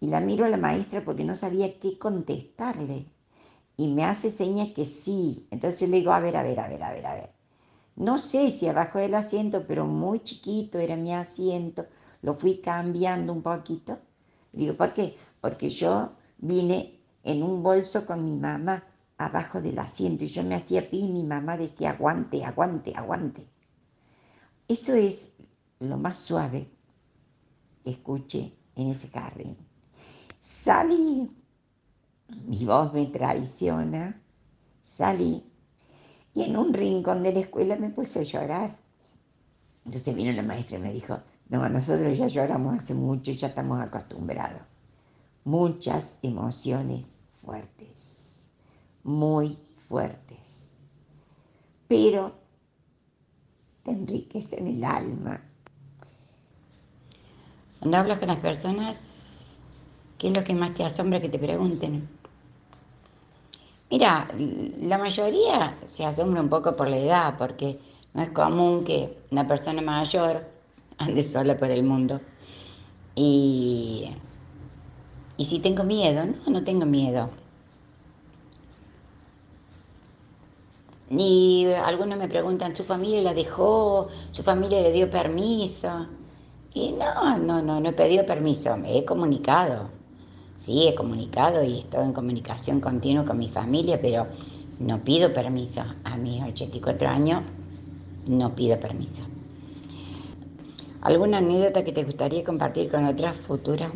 Y 0.00 0.06
la 0.06 0.18
miro 0.18 0.46
a 0.46 0.48
la 0.48 0.56
maestra 0.56 1.04
porque 1.04 1.24
no 1.24 1.34
sabía 1.34 1.78
qué 1.78 1.98
contestarle. 1.98 3.04
Y 3.76 3.88
me 3.88 4.04
hace 4.04 4.30
señas 4.30 4.68
que 4.74 4.86
sí. 4.86 5.46
Entonces 5.50 5.90
le 5.90 5.98
digo, 5.98 6.10
a 6.10 6.20
ver, 6.20 6.38
a 6.38 6.42
ver, 6.42 6.58
a 6.58 6.68
ver, 6.68 6.82
a 6.82 6.90
ver, 6.90 7.06
a 7.06 7.14
ver. 7.14 7.30
No 7.96 8.18
sé 8.18 8.50
si 8.50 8.66
abajo 8.66 8.98
del 8.98 9.14
asiento, 9.14 9.66
pero 9.66 9.84
muy 9.84 10.20
chiquito 10.20 10.78
era 10.78 10.96
mi 10.96 11.12
asiento. 11.12 11.84
Lo 12.22 12.34
fui 12.34 12.62
cambiando 12.62 13.34
un 13.34 13.42
poquito. 13.42 13.98
Digo, 14.52 14.74
¿por 14.74 14.94
qué? 14.94 15.14
Porque 15.38 15.68
yo 15.68 16.12
vine 16.38 16.98
en 17.24 17.42
un 17.42 17.62
bolso 17.62 18.06
con 18.06 18.24
mi 18.24 18.40
mamá 18.40 18.82
abajo 19.18 19.60
del 19.60 19.78
asiento 19.78 20.24
y 20.24 20.28
yo 20.28 20.42
me 20.44 20.54
hacía 20.54 20.88
pi 20.88 21.00
y 21.00 21.12
mi 21.12 21.24
mamá 21.24 21.58
decía, 21.58 21.90
aguante, 21.90 22.42
aguante, 22.42 22.94
aguante. 22.96 23.46
Eso 24.66 24.94
es 24.94 25.36
lo 25.82 25.96
más 25.96 26.18
suave 26.18 26.68
que 27.84 27.90
escuché 27.90 28.52
en 28.76 28.88
ese 28.88 29.08
jardín. 29.08 29.56
Salí, 30.40 31.28
mi 32.46 32.64
voz 32.64 32.92
me 32.92 33.06
traiciona, 33.06 34.20
salí 34.82 35.44
y 36.34 36.42
en 36.42 36.56
un 36.56 36.72
rincón 36.72 37.22
de 37.22 37.32
la 37.32 37.40
escuela 37.40 37.76
me 37.76 37.90
puse 37.90 38.20
a 38.20 38.22
llorar. 38.22 38.78
Entonces 39.84 40.14
vino 40.14 40.32
la 40.32 40.42
maestra 40.42 40.78
y 40.78 40.80
me 40.80 40.92
dijo, 40.92 41.18
no, 41.48 41.68
nosotros 41.68 42.16
ya 42.16 42.28
lloramos 42.28 42.78
hace 42.78 42.94
mucho, 42.94 43.32
ya 43.32 43.48
estamos 43.48 43.80
acostumbrados. 43.80 44.62
Muchas 45.44 46.20
emociones 46.22 47.30
fuertes, 47.44 48.46
muy 49.02 49.58
fuertes, 49.88 50.78
pero 51.88 52.32
te 53.82 53.90
enriquecen 53.90 54.68
el 54.68 54.84
alma. 54.84 55.42
Cuando 57.82 57.98
hablas 57.98 58.20
con 58.20 58.28
las 58.28 58.36
personas, 58.36 59.58
¿qué 60.16 60.28
es 60.28 60.32
lo 60.32 60.44
que 60.44 60.54
más 60.54 60.72
te 60.72 60.84
asombra 60.84 61.20
que 61.20 61.28
te 61.28 61.40
pregunten? 61.40 62.08
Mira, 63.90 64.28
la 64.80 64.98
mayoría 64.98 65.76
se 65.84 66.04
asombra 66.04 66.40
un 66.42 66.48
poco 66.48 66.76
por 66.76 66.88
la 66.88 66.96
edad, 66.98 67.34
porque 67.36 67.80
no 68.14 68.22
es 68.22 68.30
común 68.30 68.84
que 68.84 69.26
una 69.32 69.48
persona 69.48 69.82
mayor 69.82 70.46
ande 70.98 71.24
sola 71.24 71.56
por 71.58 71.72
el 71.72 71.82
mundo. 71.82 72.20
Y, 73.16 74.10
y 75.36 75.44
si 75.44 75.58
tengo 75.58 75.82
miedo, 75.82 76.24
no, 76.24 76.52
no 76.52 76.62
tengo 76.62 76.86
miedo. 76.86 77.30
Y 81.10 81.66
algunos 81.84 82.16
me 82.16 82.28
preguntan, 82.28 82.76
¿su 82.76 82.84
familia 82.84 83.22
la 83.22 83.34
dejó? 83.34 84.06
¿Su 84.30 84.44
familia 84.44 84.80
le 84.80 84.92
dio 84.92 85.10
permiso? 85.10 86.06
Y 86.74 86.92
no, 86.92 87.36
no, 87.38 87.62
no, 87.62 87.80
no 87.80 87.88
he 87.88 87.92
pedido 87.92 88.24
permiso, 88.24 88.76
me 88.76 88.98
he 88.98 89.04
comunicado. 89.04 89.90
Sí, 90.56 90.88
he 90.88 90.94
comunicado 90.94 91.62
y 91.62 91.80
estoy 91.80 92.04
en 92.04 92.12
comunicación 92.12 92.80
continua 92.80 93.24
con 93.24 93.38
mi 93.38 93.48
familia, 93.48 94.00
pero 94.00 94.28
no 94.78 95.02
pido 95.02 95.32
permiso. 95.34 95.82
A 96.04 96.16
mis 96.16 96.42
84 96.42 97.08
años 97.08 97.42
no 98.26 98.54
pido 98.54 98.78
permiso. 98.78 99.22
¿Alguna 101.02 101.38
anécdota 101.38 101.84
que 101.84 101.92
te 101.92 102.04
gustaría 102.04 102.44
compartir 102.44 102.90
con 102.90 103.04
otras 103.06 103.36
futuras? 103.36 103.90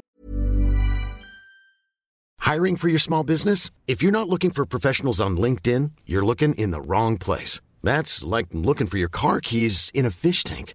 Hiring 2.41 2.77
for 2.77 2.89
your 2.89 3.01
small 3.01 3.25
business? 3.25 3.71
If 3.87 4.03
you're 4.03 4.13
not 4.13 4.29
looking 4.29 4.51
for 4.51 4.67
professionals 4.67 5.21
on 5.21 5.37
LinkedIn, 5.37 5.93
you're 6.05 6.25
looking 6.25 6.55
in 6.55 6.73
the 6.73 6.81
wrong 6.81 7.17
place. 7.17 7.61
That's 7.83 8.25
like 8.25 8.49
looking 8.53 8.87
for 8.87 8.99
your 8.99 9.09
car 9.09 9.41
keys 9.41 9.91
in 9.95 10.05
a 10.05 10.11
fish 10.11 10.43
tank. 10.43 10.75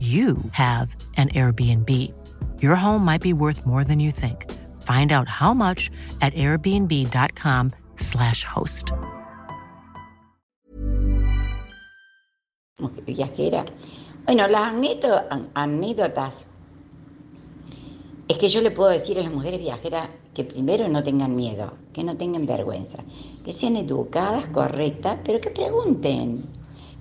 you 0.00 0.36
have 0.52 0.94
an 1.16 1.28
Airbnb. 1.30 1.88
Your 2.60 2.74
home 2.76 3.04
might 3.04 3.22
be 3.22 3.32
worth 3.32 3.64
more 3.66 3.84
than 3.84 4.00
you 4.00 4.10
think. 4.10 4.50
Find 4.82 5.12
out 5.12 5.28
how 5.28 5.54
much 5.54 5.90
at 6.20 6.34
airbnb.com/slash 6.34 8.44
host. 8.44 8.90
viajera. 13.06 13.64
Bueno, 14.26 14.48
las 14.48 14.72
anécdo- 14.72 15.24
an- 15.30 15.50
anécdotas 15.54 16.46
es 18.28 18.38
que 18.38 18.48
yo 18.48 18.60
le 18.62 18.70
puedo 18.70 18.90
decir 18.90 19.18
a 19.18 19.22
las 19.22 19.32
mujeres 19.32 19.60
viajeras 19.60 20.08
que 20.34 20.44
primero 20.44 20.88
no 20.88 21.02
tengan 21.02 21.36
miedo, 21.36 21.74
que 21.92 22.02
no 22.02 22.16
tengan 22.16 22.46
vergüenza, 22.46 22.98
que 23.44 23.52
sean 23.52 23.76
educadas, 23.76 24.48
correctas, 24.48 25.18
pero 25.24 25.40
que 25.40 25.50
pregunten, 25.50 26.46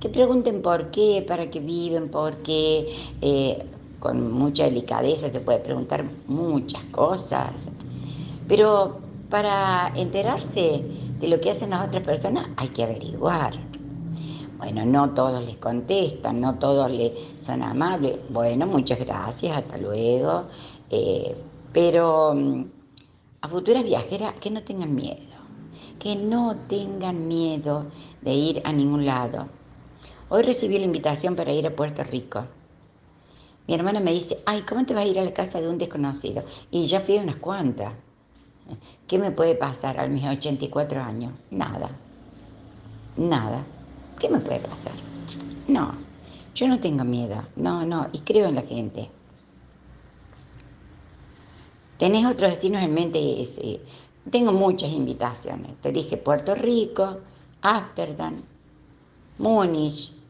que 0.04 0.10
pregunten 0.10 0.62
por 0.62 0.92
qué, 0.92 1.24
para 1.26 1.50
qué 1.50 1.62
viven, 1.62 2.10
por 2.10 2.36
qué, 2.44 2.94
eh, 3.22 3.66
con 4.02 4.34
mucha 4.34 4.66
delicadeza 4.66 5.30
se 5.30 5.40
puede 5.40 5.60
preguntar 5.60 6.04
muchas 6.28 6.84
cosas, 6.92 7.70
pero 8.46 8.98
para 9.30 9.94
enterarse 9.96 10.84
de 11.22 11.28
lo 11.30 11.40
que 11.40 11.52
hacen 11.52 11.70
las 11.70 11.88
otras 11.88 12.04
personas 12.04 12.50
hay 12.58 12.68
que 12.68 12.84
averiguar. 12.84 13.54
Bueno, 14.58 14.86
no 14.86 15.12
todos 15.12 15.42
les 15.42 15.56
contestan, 15.56 16.42
no 16.42 16.56
todos 16.60 16.92
le 16.92 17.14
son 17.40 17.64
amables. 17.64 18.18
Bueno, 18.28 18.68
muchas 18.68 19.00
gracias, 19.00 19.56
hasta 19.56 19.78
luego. 19.78 20.48
Eh, 20.90 21.34
pero 21.72 22.34
mm, 22.36 22.66
a 23.40 23.48
futuras 23.48 23.86
viajeras 23.86 24.34
que 24.34 24.52
no 24.52 24.64
tengan 24.64 24.94
miedo, 24.94 25.38
que 25.98 26.18
no 26.18 26.58
tengan 26.68 27.26
miedo 27.26 27.86
de 28.22 28.34
ir 28.34 28.62
a 28.66 28.74
ningún 28.74 29.06
lado. 29.06 29.63
Hoy 30.36 30.42
recibí 30.42 30.80
la 30.80 30.86
invitación 30.86 31.36
para 31.36 31.52
ir 31.52 31.68
a 31.68 31.76
Puerto 31.76 32.04
Rico. 32.04 32.44
Mi 33.68 33.76
hermana 33.76 34.00
me 34.00 34.12
dice, 34.12 34.40
ay, 34.48 34.64
¿cómo 34.68 34.84
te 34.84 34.96
vas 34.96 35.06
a 35.06 35.08
ir 35.08 35.20
a 35.20 35.24
la 35.24 35.32
casa 35.32 35.62
de 35.62 35.70
un 35.70 35.78
desconocido? 35.78 36.44
Y 36.72 36.88
ya 36.88 37.02
fui 37.02 37.20
a 37.20 37.22
unas 37.22 37.36
cuantas. 37.36 37.94
¿Qué 39.06 39.20
me 39.20 39.30
puede 39.30 39.54
pasar 39.54 40.00
a 40.00 40.08
mis 40.08 40.26
84 40.26 41.04
años? 41.04 41.34
Nada. 41.52 41.92
Nada. 43.16 43.64
¿Qué 44.18 44.28
me 44.28 44.40
puede 44.40 44.60
pasar? 44.62 44.94
No, 45.68 45.94
yo 46.56 46.68
no 46.68 46.80
tengo 46.80 47.04
miedo. 47.04 47.46
No, 47.56 47.86
no, 47.86 48.08
y 48.12 48.18
creo 48.22 48.48
en 48.48 48.56
la 48.56 48.64
gente. 48.64 49.12
¿Tenés 52.00 52.26
otros 52.26 52.50
destinos 52.50 52.82
en 52.82 52.92
mente? 52.96 53.20
Sí. 53.46 53.80
Tengo 54.32 54.52
muchas 54.52 54.90
invitaciones. 54.90 55.80
Te 55.80 55.92
dije 55.92 56.18
Puerto 56.18 56.56
Rico, 56.56 57.20
Ámsterdam, 57.62 58.42
Múnich, 59.38 60.23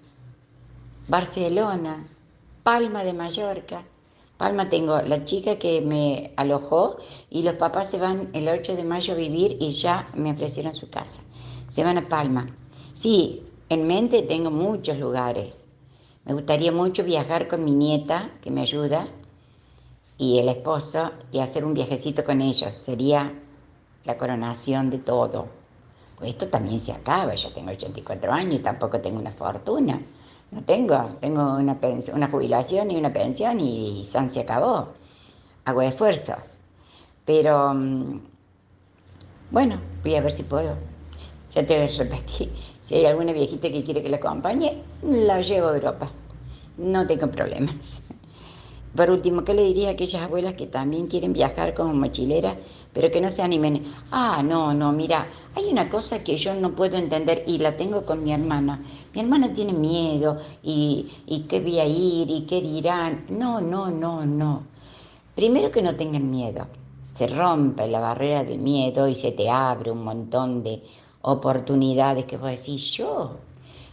Barcelona, 1.07 2.07
Palma 2.63 3.03
de 3.03 3.11
Mallorca. 3.11 3.83
Palma 4.37 4.69
tengo 4.69 5.01
la 5.01 5.25
chica 5.25 5.59
que 5.59 5.81
me 5.81 6.31
alojó 6.37 6.95
y 7.29 7.43
los 7.43 7.55
papás 7.55 7.91
se 7.91 7.97
van 7.97 8.29
el 8.31 8.47
8 8.47 8.77
de 8.77 8.85
mayo 8.85 9.13
a 9.13 9.17
vivir 9.17 9.57
y 9.59 9.71
ya 9.71 10.07
me 10.15 10.31
ofrecieron 10.31 10.73
su 10.73 10.89
casa. 10.89 11.21
Se 11.67 11.83
van 11.83 11.97
a 11.97 12.07
Palma. 12.07 12.55
Sí, 12.93 13.43
en 13.67 13.85
mente 13.85 14.21
tengo 14.21 14.49
muchos 14.49 14.97
lugares. 14.97 15.65
Me 16.23 16.33
gustaría 16.33 16.71
mucho 16.71 17.03
viajar 17.03 17.49
con 17.49 17.65
mi 17.65 17.73
nieta, 17.73 18.31
que 18.41 18.49
me 18.49 18.61
ayuda, 18.61 19.05
y 20.17 20.39
el 20.39 20.47
esposo, 20.47 21.11
y 21.33 21.39
hacer 21.39 21.65
un 21.65 21.73
viajecito 21.73 22.23
con 22.23 22.39
ellos. 22.39 22.73
Sería 22.75 23.33
la 24.05 24.17
coronación 24.17 24.89
de 24.89 24.99
todo. 24.99 25.47
Pues 26.17 26.29
esto 26.29 26.47
también 26.47 26.79
se 26.79 26.93
acaba. 26.93 27.35
Yo 27.35 27.51
tengo 27.51 27.71
84 27.71 28.31
años 28.31 28.55
y 28.55 28.59
tampoco 28.59 29.01
tengo 29.01 29.19
una 29.19 29.33
fortuna. 29.33 30.01
No 30.53 30.61
tengo, 30.63 31.17
tengo 31.19 31.55
una, 31.55 31.77
una 32.13 32.29
jubilación 32.29 32.91
y 32.91 32.95
una 32.95 33.11
pensión 33.11 33.59
y 33.59 34.05
San 34.05 34.29
se 34.29 34.41
acabó. 34.41 34.89
Hago 35.65 35.81
esfuerzos. 35.81 36.59
Pero 37.25 37.73
mm, 37.73 38.19
bueno, 39.51 39.79
voy 40.03 40.15
a 40.15 40.21
ver 40.21 40.31
si 40.31 40.43
puedo. 40.43 40.75
Ya 41.51 41.65
te 41.65 41.87
repetí, 41.97 42.51
si 42.81 42.95
hay 42.95 43.05
alguna 43.05 43.33
viejita 43.33 43.69
que 43.69 43.83
quiere 43.83 44.03
que 44.03 44.09
la 44.09 44.17
acompañe, 44.17 44.83
la 45.03 45.41
llevo 45.41 45.69
a 45.69 45.75
Europa. 45.75 46.09
No 46.77 47.05
tengo 47.07 47.29
problemas. 47.29 48.01
Por 48.95 49.09
último, 49.09 49.43
¿qué 49.43 49.55
le 49.55 49.63
diría 49.63 49.89
a 49.89 49.91
aquellas 49.93 50.21
abuelas 50.21 50.53
que 50.53 50.67
también 50.67 51.07
quieren 51.07 51.33
viajar 51.33 51.73
como 51.73 51.95
mochileras, 51.95 52.57
pero 52.93 53.09
que 53.09 53.21
no 53.21 53.31
se 53.31 53.41
animen? 53.41 53.83
Ah, 54.11 54.43
no, 54.45 54.71
no, 54.75 54.91
mira, 54.91 55.27
hay 55.55 55.65
una 55.71 55.89
cosa 55.89 56.23
que 56.23 56.37
yo 56.37 56.53
no 56.53 56.75
puedo 56.75 56.95
entender 56.97 57.43
y 57.47 57.57
la 57.57 57.75
tengo 57.75 58.05
con 58.05 58.23
mi 58.23 58.33
hermana. 58.33 58.85
Mi 59.15 59.21
hermana 59.21 59.51
tiene 59.51 59.73
miedo 59.73 60.37
y, 60.61 61.11
y 61.25 61.39
qué 61.41 61.59
voy 61.59 61.79
a 61.79 61.85
ir 61.85 62.29
y 62.29 62.41
qué 62.41 62.61
dirán. 62.61 63.25
No, 63.29 63.59
no, 63.61 63.89
no, 63.89 64.25
no. 64.27 64.67
Primero 65.35 65.71
que 65.71 65.81
no 65.81 65.95
tengan 65.95 66.29
miedo. 66.29 66.67
Se 67.15 67.25
rompe 67.27 67.87
la 67.87 67.99
barrera 67.99 68.43
del 68.43 68.59
miedo 68.59 69.07
y 69.07 69.15
se 69.15 69.31
te 69.31 69.49
abre 69.49 69.89
un 69.89 70.03
montón 70.03 70.61
de 70.61 70.83
oportunidades 71.23 72.25
que 72.25 72.37
vos 72.37 72.51
decís, 72.51 72.91
yo, 72.91 73.39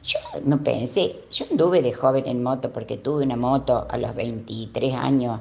yo 0.02 0.18
no 0.44 0.62
pensé, 0.62 1.16
yo 1.30 1.46
anduve 1.50 1.82
de 1.82 1.92
joven 1.92 2.26
en 2.26 2.42
moto 2.42 2.72
porque 2.72 2.96
tuve 2.96 3.24
una 3.24 3.36
moto 3.36 3.86
a 3.88 3.98
los 3.98 4.14
23 4.14 4.94
años, 4.94 5.40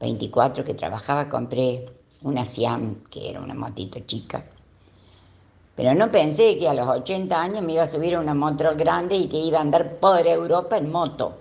24 0.00 0.64
que 0.64 0.74
trabajaba, 0.74 1.28
compré 1.28 1.86
una 2.22 2.44
Siam, 2.44 2.96
que 3.10 3.30
era 3.30 3.40
una 3.40 3.54
motito 3.54 4.00
chica. 4.00 4.44
Pero 5.76 5.94
no 5.94 6.10
pensé 6.10 6.58
que 6.58 6.68
a 6.68 6.74
los 6.74 6.88
80 6.88 7.40
años 7.40 7.62
me 7.62 7.72
iba 7.72 7.82
a 7.82 7.86
subir 7.86 8.14
a 8.14 8.20
una 8.20 8.34
moto 8.34 8.64
grande 8.76 9.16
y 9.16 9.28
que 9.28 9.38
iba 9.38 9.58
a 9.58 9.62
andar 9.62 9.96
por 9.96 10.26
Europa 10.26 10.76
en 10.76 10.90
moto. 10.90 11.38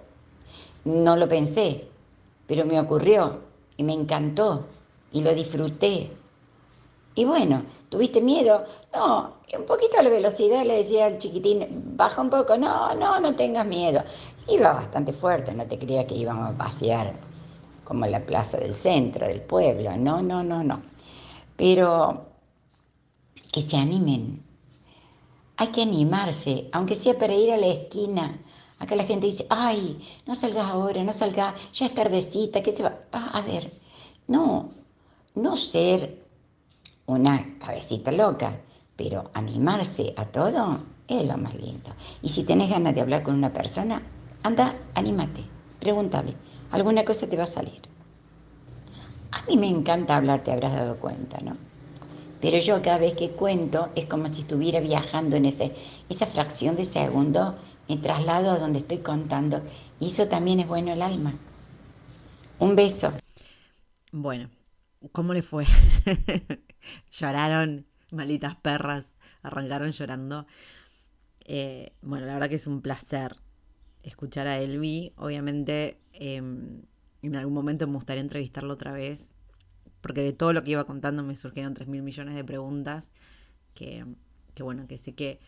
No 0.85 1.15
lo 1.15 1.27
pensé, 1.27 1.87
pero 2.47 2.65
me 2.65 2.79
ocurrió 2.79 3.39
y 3.77 3.83
me 3.83 3.93
encantó 3.93 4.65
y 5.11 5.21
lo 5.21 5.33
disfruté. 5.33 6.11
Y 7.19 7.25
bueno, 7.25 7.65
¿tuviste 7.89 8.21
miedo? 8.21 8.63
No, 8.93 9.33
un 9.53 9.65
poquito 9.65 10.01
la 10.01 10.09
velocidad 10.09 10.63
le 10.63 10.75
decía 10.75 11.05
al 11.07 11.17
chiquitín, 11.17 11.67
baja 11.97 12.21
un 12.21 12.29
poco, 12.29 12.57
no, 12.57 12.95
no, 12.95 13.19
no 13.19 13.35
tengas 13.35 13.65
miedo. 13.65 14.01
Iba 14.47 14.71
bastante 14.71 15.11
fuerte, 15.11 15.53
no 15.53 15.67
te 15.67 15.77
creía 15.77 16.07
que 16.07 16.15
íbamos 16.15 16.49
a 16.49 16.57
pasear 16.57 17.19
como 17.83 18.05
en 18.05 18.13
la 18.13 18.25
plaza 18.25 18.57
del 18.57 18.73
centro, 18.73 19.27
del 19.27 19.41
pueblo, 19.41 19.97
no, 19.97 20.21
no, 20.21 20.45
no, 20.45 20.63
no. 20.63 20.81
Pero 21.57 22.25
que 23.51 23.61
se 23.61 23.75
animen. 23.75 24.41
Hay 25.57 25.67
que 25.73 25.81
animarse, 25.81 26.69
aunque 26.71 26.95
sea 26.95 27.17
para 27.17 27.35
ir 27.35 27.51
a 27.51 27.57
la 27.57 27.67
esquina. 27.67 28.39
Acá 28.79 28.95
la 28.95 29.03
gente 29.03 29.25
dice, 29.27 29.45
ay, 29.49 30.07
no 30.25 30.35
salgas 30.35 30.69
ahora, 30.69 31.03
no 31.03 31.11
salgas, 31.11 31.53
ya 31.73 31.87
es 31.87 31.93
tardecita, 31.93 32.63
¿qué 32.63 32.71
te 32.71 32.83
va? 32.83 32.97
Ah, 33.11 33.31
a 33.33 33.41
ver, 33.41 33.73
no, 34.27 34.69
no 35.35 35.57
ser 35.57 36.28
una 37.09 37.57
cabecita 37.59 38.11
loca, 38.11 38.59
pero 38.95 39.31
animarse 39.33 40.13
a 40.15 40.25
todo 40.25 40.79
es 41.07 41.25
lo 41.25 41.37
más 41.37 41.55
lindo. 41.55 41.89
Y 42.21 42.29
si 42.29 42.43
tenés 42.43 42.69
ganas 42.69 42.93
de 42.93 43.01
hablar 43.01 43.23
con 43.23 43.35
una 43.35 43.51
persona, 43.51 44.01
anda, 44.43 44.75
anímate, 44.93 45.43
pregúntale, 45.79 46.35
alguna 46.71 47.03
cosa 47.03 47.27
te 47.27 47.37
va 47.37 47.43
a 47.43 47.47
salir. 47.47 47.81
A 49.31 49.41
mí 49.47 49.57
me 49.57 49.67
encanta 49.67 50.15
hablar, 50.15 50.43
te 50.43 50.51
habrás 50.51 50.73
dado 50.73 50.97
cuenta, 50.97 51.39
¿no? 51.41 51.57
Pero 52.41 52.57
yo 52.57 52.81
cada 52.81 52.99
vez 52.99 53.13
que 53.13 53.31
cuento 53.31 53.89
es 53.95 54.05
como 54.07 54.29
si 54.29 54.41
estuviera 54.41 54.79
viajando 54.79 55.35
en 55.35 55.45
ese, 55.45 55.75
esa 56.07 56.25
fracción 56.25 56.75
de 56.75 56.85
segundo, 56.85 57.55
me 57.87 57.97
traslado 57.97 58.51
a 58.51 58.59
donde 58.59 58.79
estoy 58.79 58.99
contando. 58.99 59.61
Y 59.99 60.07
eso 60.07 60.27
también 60.27 60.59
es 60.59 60.67
bueno 60.67 60.93
el 60.93 61.01
alma. 61.01 61.33
Un 62.59 62.75
beso. 62.75 63.11
Bueno, 64.11 64.49
¿cómo 65.11 65.33
le 65.33 65.41
fue? 65.41 65.65
¿Lloraron? 67.11 67.85
malitas 68.11 68.55
perras, 68.55 69.17
arrancaron 69.41 69.91
llorando. 69.91 70.47
Eh, 71.45 71.93
bueno, 72.01 72.25
la 72.25 72.33
verdad 72.33 72.49
que 72.49 72.55
es 72.55 72.67
un 72.67 72.81
placer 72.81 73.35
escuchar 74.03 74.47
a 74.47 74.59
Elvi. 74.59 75.13
Obviamente, 75.17 75.99
em, 76.13 76.81
en 77.21 77.35
algún 77.35 77.53
momento 77.53 77.87
me 77.87 77.95
gustaría 77.95 78.21
entrevistarlo 78.21 78.73
otra 78.73 78.91
vez, 78.91 79.31
porque 80.01 80.21
de 80.21 80.33
todo 80.33 80.53
lo 80.53 80.63
que 80.63 80.71
iba 80.71 80.85
contando 80.85 81.23
me 81.23 81.35
surgieron 81.35 81.73
3 81.73 81.87
mil 81.87 82.01
millones 82.01 82.35
de 82.35 82.43
preguntas, 82.43 83.11
que, 83.73 84.05
que 84.55 84.63
bueno, 84.63 84.87
que 84.87 84.97
sé 84.97 85.15
que 85.15 85.39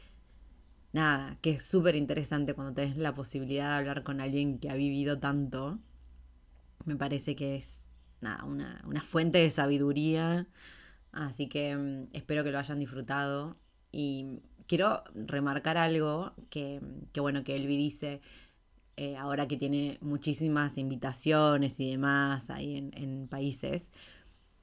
nada, 0.93 1.37
que 1.41 1.51
es 1.51 1.65
súper 1.65 1.95
interesante 1.95 2.53
cuando 2.53 2.73
tenés 2.73 2.97
la 2.97 3.13
posibilidad 3.15 3.69
de 3.69 3.75
hablar 3.77 4.03
con 4.03 4.21
alguien 4.21 4.59
que 4.59 4.69
ha 4.69 4.75
vivido 4.75 5.19
tanto. 5.19 5.79
Me 6.85 6.95
parece 6.95 7.35
que 7.35 7.55
es 7.55 7.80
nada, 8.21 8.43
una, 8.45 8.81
una 8.85 9.01
fuente 9.01 9.39
de 9.39 9.49
sabiduría. 9.51 10.47
Así 11.11 11.47
que 11.47 11.75
mm, 11.75 12.07
espero 12.13 12.43
que 12.43 12.51
lo 12.51 12.59
hayan 12.59 12.79
disfrutado. 12.79 13.57
Y 13.91 14.39
quiero 14.67 15.03
remarcar 15.15 15.77
algo 15.77 16.33
que, 16.49 16.81
que 17.13 17.19
bueno, 17.19 17.43
que 17.43 17.55
Elvi 17.55 17.77
dice 17.77 18.21
eh, 18.97 19.17
ahora 19.17 19.47
que 19.47 19.57
tiene 19.57 19.97
muchísimas 20.01 20.77
invitaciones 20.77 21.79
y 21.79 21.91
demás 21.91 22.49
ahí 22.49 22.77
en, 22.77 22.91
en, 22.95 23.27
países. 23.27 23.91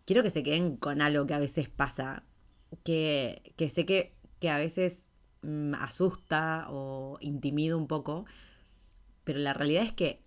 Quiero 0.07 0.23
que 0.23 0.31
se 0.31 0.43
queden 0.43 0.77
con 0.77 1.03
algo 1.03 1.27
que 1.27 1.35
a 1.35 1.39
veces 1.39 1.69
pasa. 1.69 2.25
Que, 2.85 3.55
que 3.57 3.71
sé 3.71 3.87
que, 3.87 4.15
que 4.41 4.51
a 4.51 4.59
veces 4.59 5.09
Mm, 5.43 5.75
asusta 5.75 6.67
o 6.69 7.19
intimida 7.21 7.77
un 7.77 7.87
poco, 7.87 8.27
pero 9.25 9.39
la 9.39 9.53
realidad 9.55 9.85
es 9.85 9.93
que 9.93 10.23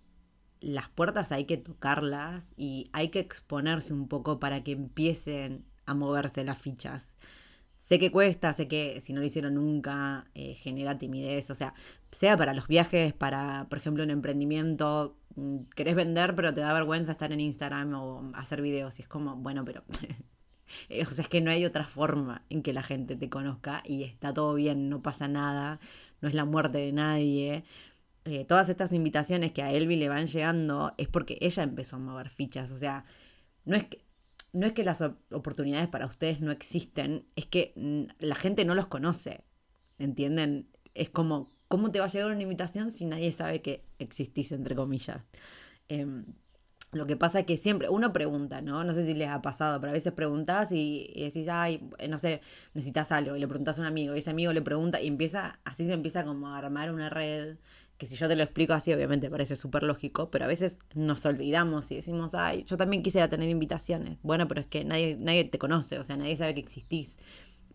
las 0.62 0.88
puertas 0.88 1.32
hay 1.32 1.44
que 1.44 1.56
tocarlas 1.56 2.54
y 2.56 2.90
hay 2.92 3.08
que 3.10 3.20
exponerse 3.20 3.92
un 3.94 4.08
poco 4.08 4.40
para 4.40 4.62
que 4.64 4.72
empiecen 4.72 5.64
a 5.86 5.94
moverse 5.94 6.44
las 6.44 6.58
fichas. 6.58 7.14
Sé 7.78 7.98
que 7.98 8.12
cuesta, 8.12 8.52
sé 8.54 8.68
que 8.68 9.00
si 9.00 9.12
no 9.12 9.20
lo 9.20 9.26
hicieron 9.26 9.54
nunca 9.54 10.26
eh, 10.34 10.54
genera 10.54 10.98
timidez, 10.98 11.50
o 11.50 11.54
sea, 11.54 11.74
sea 12.12 12.36
para 12.36 12.54
los 12.54 12.68
viajes, 12.68 13.12
para, 13.12 13.66
por 13.68 13.78
ejemplo, 13.78 14.04
un 14.04 14.10
emprendimiento, 14.10 15.16
mm, 15.36 15.58
querés 15.74 15.96
vender 15.96 16.34
pero 16.36 16.54
te 16.54 16.60
da 16.60 16.72
vergüenza 16.72 17.12
estar 17.12 17.32
en 17.32 17.40
Instagram 17.40 17.94
o 17.94 18.32
hacer 18.34 18.62
videos 18.62 18.98
y 18.98 19.02
es 19.02 19.08
como, 19.08 19.36
bueno, 19.36 19.64
pero 19.64 19.82
Eh, 20.88 21.04
o 21.06 21.10
sea, 21.10 21.22
es 21.24 21.28
que 21.28 21.40
no 21.40 21.50
hay 21.50 21.64
otra 21.64 21.84
forma 21.84 22.42
en 22.50 22.62
que 22.62 22.72
la 22.72 22.82
gente 22.82 23.16
te 23.16 23.28
conozca 23.28 23.82
y 23.84 24.04
está 24.04 24.32
todo 24.32 24.54
bien, 24.54 24.88
no 24.88 25.02
pasa 25.02 25.28
nada, 25.28 25.80
no 26.20 26.28
es 26.28 26.34
la 26.34 26.44
muerte 26.44 26.78
de 26.78 26.92
nadie. 26.92 27.64
Eh, 28.24 28.44
todas 28.44 28.68
estas 28.68 28.92
invitaciones 28.92 29.52
que 29.52 29.62
a 29.62 29.72
Elvi 29.72 29.96
le 29.96 30.08
van 30.08 30.26
llegando 30.26 30.94
es 30.96 31.08
porque 31.08 31.38
ella 31.40 31.62
empezó 31.62 31.96
a 31.96 31.98
mover 31.98 32.30
fichas. 32.30 32.70
O 32.70 32.78
sea, 32.78 33.04
no 33.64 33.76
es 33.76 33.84
que, 33.84 34.04
no 34.52 34.66
es 34.66 34.72
que 34.72 34.84
las 34.84 35.02
oportunidades 35.30 35.88
para 35.88 36.06
ustedes 36.06 36.40
no 36.40 36.52
existen, 36.52 37.26
es 37.36 37.46
que 37.46 37.72
la 38.18 38.34
gente 38.34 38.64
no 38.64 38.74
los 38.74 38.86
conoce. 38.86 39.44
¿Entienden? 39.98 40.68
Es 40.94 41.10
como, 41.10 41.52
¿cómo 41.68 41.90
te 41.90 42.00
va 42.00 42.06
a 42.06 42.08
llegar 42.08 42.30
una 42.30 42.42
invitación 42.42 42.90
si 42.90 43.06
nadie 43.06 43.32
sabe 43.32 43.62
que 43.62 43.84
existís, 43.98 44.52
entre 44.52 44.74
comillas? 44.76 45.22
Em, 45.88 46.24
lo 46.92 47.06
que 47.06 47.16
pasa 47.16 47.40
es 47.40 47.46
que 47.46 47.56
siempre 47.56 47.88
uno 47.88 48.12
pregunta, 48.12 48.60
¿no? 48.60 48.84
No 48.84 48.92
sé 48.92 49.06
si 49.06 49.14
les 49.14 49.28
ha 49.30 49.40
pasado, 49.40 49.80
pero 49.80 49.92
a 49.92 49.94
veces 49.94 50.12
preguntas 50.12 50.70
y, 50.72 51.10
decís, 51.16 51.48
ay, 51.48 51.88
no 52.08 52.18
sé, 52.18 52.42
necesitas 52.74 53.10
algo. 53.12 53.34
Y 53.34 53.40
le 53.40 53.48
preguntas 53.48 53.78
a 53.78 53.80
un 53.80 53.86
amigo 53.86 54.14
y 54.14 54.18
ese 54.18 54.30
amigo 54.30 54.52
le 54.52 54.60
pregunta 54.60 55.00
y 55.00 55.06
empieza, 55.06 55.58
así 55.64 55.86
se 55.86 55.94
empieza 55.94 56.24
como 56.24 56.48
a 56.48 56.58
armar 56.58 56.92
una 56.92 57.08
red. 57.08 57.56
Que 58.02 58.06
si 58.06 58.16
yo 58.16 58.26
te 58.26 58.34
lo 58.34 58.42
explico 58.42 58.72
así, 58.72 58.92
obviamente 58.92 59.30
parece 59.30 59.54
súper 59.54 59.84
lógico, 59.84 60.28
pero 60.28 60.44
a 60.44 60.48
veces 60.48 60.76
nos 60.92 61.24
olvidamos 61.24 61.88
y 61.92 61.94
decimos, 61.94 62.34
ay, 62.34 62.64
yo 62.64 62.76
también 62.76 63.00
quisiera 63.00 63.28
tener 63.28 63.48
invitaciones. 63.48 64.18
Bueno, 64.24 64.48
pero 64.48 64.60
es 64.60 64.66
que 64.66 64.84
nadie, 64.84 65.16
nadie 65.20 65.44
te 65.44 65.56
conoce, 65.56 66.00
o 66.00 66.02
sea, 66.02 66.16
nadie 66.16 66.36
sabe 66.36 66.52
que 66.54 66.60
existís. 66.62 67.16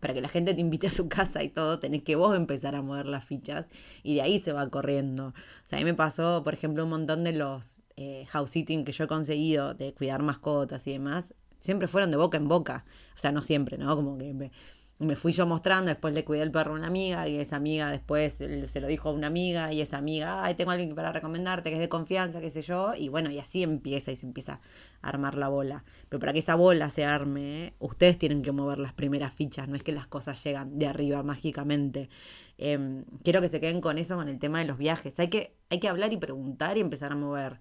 Para 0.00 0.12
que 0.12 0.20
la 0.20 0.28
gente 0.28 0.52
te 0.52 0.60
invite 0.60 0.88
a 0.88 0.90
su 0.90 1.08
casa 1.08 1.42
y 1.42 1.48
todo, 1.48 1.78
tenés 1.78 2.02
que 2.02 2.14
vos 2.14 2.36
empezar 2.36 2.74
a 2.74 2.82
mover 2.82 3.06
las 3.06 3.24
fichas 3.24 3.70
y 4.02 4.16
de 4.16 4.20
ahí 4.20 4.38
se 4.38 4.52
va 4.52 4.68
corriendo. 4.68 5.28
O 5.28 5.32
sea, 5.64 5.78
a 5.78 5.80
mí 5.80 5.86
me 5.86 5.94
pasó, 5.94 6.44
por 6.44 6.52
ejemplo, 6.52 6.84
un 6.84 6.90
montón 6.90 7.24
de 7.24 7.32
los 7.32 7.78
eh, 7.96 8.26
house 8.28 8.50
sitting 8.50 8.84
que 8.84 8.92
yo 8.92 9.04
he 9.04 9.08
conseguido 9.08 9.72
de 9.72 9.94
cuidar 9.94 10.22
mascotas 10.22 10.86
y 10.86 10.92
demás, 10.92 11.32
siempre 11.58 11.88
fueron 11.88 12.10
de 12.10 12.18
boca 12.18 12.36
en 12.36 12.48
boca. 12.48 12.84
O 13.14 13.18
sea, 13.18 13.32
no 13.32 13.40
siempre, 13.40 13.78
¿no? 13.78 13.96
Como 13.96 14.18
que 14.18 14.50
me, 14.98 15.16
fui 15.16 15.32
yo 15.32 15.46
mostrando, 15.46 15.90
después 15.90 16.12
le 16.12 16.24
cuidé 16.24 16.42
el 16.42 16.50
perro 16.50 16.72
a 16.72 16.74
una 16.74 16.88
amiga 16.88 17.28
y 17.28 17.36
esa 17.36 17.56
amiga 17.56 17.90
después 17.90 18.34
se 18.34 18.80
lo 18.80 18.88
dijo 18.88 19.10
a 19.10 19.12
una 19.12 19.28
amiga 19.28 19.72
y 19.72 19.80
esa 19.80 19.98
amiga, 19.98 20.44
ay, 20.44 20.54
tengo 20.54 20.72
alguien 20.72 20.94
para 20.94 21.12
recomendarte 21.12 21.70
que 21.70 21.76
es 21.76 21.80
de 21.80 21.88
confianza, 21.88 22.40
qué 22.40 22.50
sé 22.50 22.62
yo, 22.62 22.94
y 22.94 23.08
bueno, 23.08 23.30
y 23.30 23.38
así 23.38 23.62
empieza 23.62 24.10
y 24.10 24.16
se 24.16 24.26
empieza 24.26 24.60
a 25.02 25.08
armar 25.08 25.36
la 25.36 25.48
bola. 25.48 25.84
Pero 26.08 26.20
para 26.20 26.32
que 26.32 26.40
esa 26.40 26.56
bola 26.56 26.90
se 26.90 27.04
arme, 27.04 27.74
ustedes 27.78 28.18
tienen 28.18 28.42
que 28.42 28.52
mover 28.52 28.78
las 28.78 28.92
primeras 28.92 29.32
fichas, 29.34 29.68
no 29.68 29.76
es 29.76 29.82
que 29.82 29.92
las 29.92 30.06
cosas 30.08 30.42
llegan 30.42 30.78
de 30.78 30.86
arriba 30.86 31.22
mágicamente. 31.22 32.10
Em, 32.58 33.04
quiero 33.22 33.40
que 33.40 33.48
se 33.48 33.60
queden 33.60 33.80
con 33.80 33.98
eso, 33.98 34.16
con 34.16 34.28
el 34.28 34.38
tema 34.40 34.58
de 34.58 34.64
los 34.64 34.78
viajes. 34.78 35.18
Hay 35.20 35.28
que, 35.28 35.54
hay 35.70 35.78
que 35.80 35.88
hablar 35.88 36.12
y 36.12 36.16
preguntar 36.16 36.76
y 36.76 36.80
empezar 36.80 37.12
a 37.12 37.16
mover. 37.16 37.60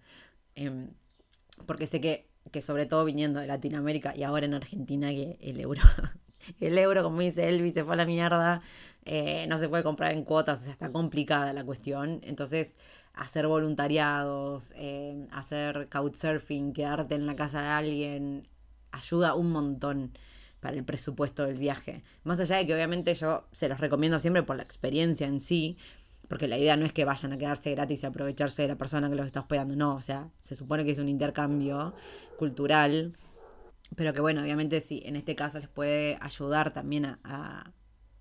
Em, 0.55 0.89
porque 1.65 1.85
sé 1.87 2.01
que, 2.01 2.27
que 2.51 2.61
sobre 2.61 2.85
todo 2.87 3.05
viniendo 3.05 3.39
de 3.39 3.47
Latinoamérica 3.47 4.15
y 4.15 4.23
ahora 4.23 4.45
en 4.45 4.53
Argentina 4.55 5.09
que 5.09 5.37
el 5.41 5.59
euro, 5.59 5.81
el 6.59 6.77
euro 6.77 7.03
como 7.03 7.21
dice 7.21 7.47
Elvis 7.47 7.73
se 7.73 7.83
fue 7.83 7.93
a 7.93 7.97
la 7.97 8.05
mierda, 8.05 8.61
eh, 9.05 9.45
no 9.47 9.57
se 9.57 9.69
puede 9.69 9.83
comprar 9.83 10.11
en 10.11 10.23
cuotas, 10.23 10.61
o 10.61 10.63
sea, 10.63 10.73
está 10.73 10.91
complicada 10.91 11.53
la 11.53 11.63
cuestión. 11.63 12.19
Entonces, 12.23 12.75
hacer 13.13 13.47
voluntariados, 13.47 14.73
em, 14.75 15.27
hacer 15.31 15.87
couchsurfing, 15.89 16.73
quedarte 16.73 17.15
en 17.15 17.25
la 17.25 17.35
casa 17.35 17.61
de 17.61 17.67
alguien, 17.67 18.47
ayuda 18.91 19.35
un 19.35 19.51
montón 19.51 20.11
para 20.59 20.75
el 20.75 20.83
presupuesto 20.83 21.45
del 21.45 21.57
viaje. 21.57 22.03
Más 22.23 22.39
allá 22.39 22.57
de 22.57 22.65
que 22.65 22.73
obviamente 22.73 23.13
yo 23.15 23.47
se 23.51 23.69
los 23.69 23.79
recomiendo 23.79 24.19
siempre 24.19 24.43
por 24.43 24.55
la 24.55 24.63
experiencia 24.63 25.27
en 25.27 25.41
sí, 25.41 25.77
porque 26.27 26.47
la 26.47 26.57
idea 26.57 26.75
no 26.75 26.85
es 26.85 26.93
que 26.93 27.05
vayan 27.05 27.33
a 27.33 27.37
quedarse 27.37 27.71
gratis 27.71 28.03
y 28.03 28.05
aprovecharse 28.05 28.63
de 28.63 28.67
la 28.69 28.75
persona 28.75 29.09
que 29.09 29.15
los 29.15 29.27
está 29.27 29.39
hospedando, 29.39 29.75
no, 29.75 29.95
o 29.95 30.01
sea, 30.01 30.29
se 30.41 30.55
supone 30.55 30.83
que 30.83 30.91
es 30.91 30.99
un 30.99 31.07
intercambio 31.07 31.93
cultural, 32.37 33.17
pero 33.95 34.13
que 34.13 34.21
bueno, 34.21 34.41
obviamente 34.41 34.81
sí, 34.81 35.01
en 35.05 35.15
este 35.15 35.35
caso 35.35 35.59
les 35.59 35.67
puede 35.67 36.17
ayudar 36.21 36.71
también 36.71 37.05
a, 37.05 37.73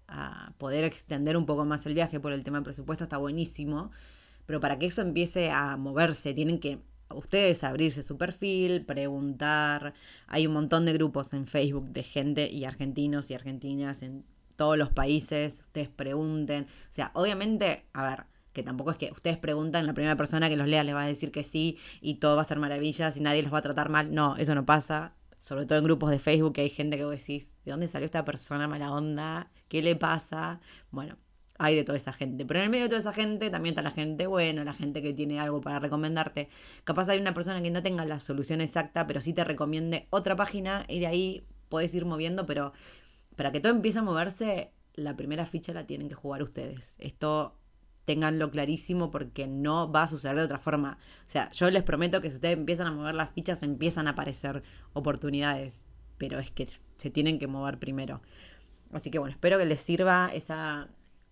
a, 0.08 0.52
poder 0.58 0.84
extender 0.84 1.36
un 1.36 1.46
poco 1.46 1.64
más 1.64 1.84
el 1.86 1.94
viaje 1.94 2.20
por 2.20 2.32
el 2.32 2.44
tema 2.44 2.58
del 2.58 2.64
presupuesto, 2.64 3.04
está 3.04 3.18
buenísimo, 3.18 3.90
pero 4.46 4.60
para 4.60 4.78
que 4.78 4.86
eso 4.86 5.02
empiece 5.02 5.50
a 5.50 5.76
moverse, 5.76 6.34
tienen 6.34 6.60
que 6.60 6.80
ustedes 7.14 7.62
abrirse 7.64 8.02
su 8.02 8.16
perfil, 8.16 8.84
preguntar, 8.84 9.94
hay 10.26 10.46
un 10.46 10.54
montón 10.54 10.86
de 10.86 10.92
grupos 10.92 11.32
en 11.32 11.46
Facebook 11.46 11.90
de 11.90 12.02
gente 12.02 12.50
y 12.50 12.64
argentinos 12.64 13.30
y 13.30 13.34
argentinas 13.34 14.02
en 14.02 14.24
todos 14.56 14.78
los 14.78 14.90
países, 14.90 15.60
ustedes 15.66 15.88
pregunten. 15.88 16.64
O 16.64 16.94
sea, 16.94 17.10
obviamente, 17.14 17.84
a 17.92 18.08
ver, 18.08 18.24
que 18.52 18.62
tampoco 18.62 18.90
es 18.90 18.96
que 18.96 19.12
ustedes 19.12 19.36
preguntan, 19.38 19.86
la 19.86 19.92
primera 19.92 20.16
persona 20.16 20.48
que 20.48 20.56
los 20.56 20.66
lea 20.66 20.82
les 20.82 20.94
va 20.94 21.02
a 21.02 21.06
decir 21.06 21.30
que 21.30 21.44
sí 21.44 21.78
y 22.00 22.14
todo 22.14 22.36
va 22.36 22.42
a 22.42 22.46
ser 22.46 22.58
maravillas 22.58 23.16
y 23.16 23.20
nadie 23.20 23.42
los 23.42 23.52
va 23.52 23.58
a 23.58 23.62
tratar 23.62 23.90
mal. 23.90 24.14
No, 24.14 24.36
eso 24.36 24.54
no 24.54 24.64
pasa. 24.64 25.12
Sobre 25.38 25.66
todo 25.66 25.78
en 25.78 25.84
grupos 25.84 26.10
de 26.10 26.18
Facebook 26.18 26.54
que 26.54 26.62
hay 26.62 26.70
gente 26.70 26.96
que 26.96 27.04
vos 27.04 27.16
decís, 27.16 27.50
¿de 27.64 27.70
dónde 27.70 27.88
salió 27.88 28.06
esta 28.06 28.24
persona 28.24 28.68
mala 28.68 28.92
onda? 28.92 29.50
¿Qué 29.68 29.82
le 29.82 29.96
pasa? 29.96 30.60
Bueno, 30.90 31.16
hay 31.58 31.74
de 31.76 31.84
toda 31.84 31.96
esa 31.96 32.12
gente. 32.12 32.44
Pero 32.44 32.60
en 32.60 32.64
el 32.64 32.70
medio 32.70 32.84
de 32.84 32.88
toda 32.88 33.00
esa 33.00 33.12
gente 33.12 33.50
también 33.50 33.72
está 33.72 33.82
la 33.82 33.90
gente 33.90 34.26
buena, 34.26 34.64
la 34.64 34.72
gente 34.72 35.02
que 35.02 35.12
tiene 35.12 35.40
algo 35.40 35.60
para 35.60 35.78
recomendarte. 35.78 36.48
Capaz 36.84 37.08
hay 37.08 37.20
una 37.20 37.34
persona 37.34 37.62
que 37.62 37.70
no 37.70 37.82
tenga 37.82 38.04
la 38.04 38.20
solución 38.20 38.60
exacta, 38.60 39.06
pero 39.06 39.20
sí 39.20 39.32
te 39.32 39.44
recomiende 39.44 40.06
otra 40.10 40.36
página 40.36 40.84
y 40.88 41.00
de 41.00 41.06
ahí 41.06 41.46
podés 41.68 41.94
ir 41.94 42.04
moviendo, 42.04 42.46
pero 42.46 42.72
para 43.36 43.52
que 43.52 43.60
todo 43.60 43.72
empiece 43.72 43.98
a 43.98 44.02
moverse, 44.02 44.72
la 44.94 45.16
primera 45.16 45.46
ficha 45.46 45.72
la 45.72 45.86
tienen 45.86 46.08
que 46.08 46.14
jugar 46.14 46.42
ustedes. 46.42 46.94
Esto 46.98 47.58
tenganlo 48.06 48.50
clarísimo 48.50 49.10
porque 49.10 49.46
no 49.46 49.92
va 49.92 50.04
a 50.04 50.08
suceder 50.08 50.36
de 50.36 50.44
otra 50.44 50.58
forma. 50.58 50.98
O 51.26 51.30
sea, 51.30 51.50
yo 51.50 51.68
les 51.70 51.82
prometo 51.82 52.22
que 52.22 52.30
si 52.30 52.36
ustedes 52.36 52.56
empiezan 52.56 52.86
a 52.86 52.92
mover 52.92 53.14
las 53.14 53.30
fichas, 53.30 53.62
empiezan 53.62 54.06
a 54.06 54.12
aparecer 54.12 54.62
oportunidades, 54.94 55.82
pero 56.16 56.38
es 56.38 56.50
que 56.50 56.68
se 56.96 57.10
tienen 57.10 57.38
que 57.38 57.48
mover 57.48 57.78
primero. 57.78 58.22
Así 58.92 59.10
que 59.10 59.18
bueno, 59.18 59.32
espero 59.32 59.58
que 59.58 59.66
les 59.66 59.80
sirva 59.80 60.30
esa 60.32 60.88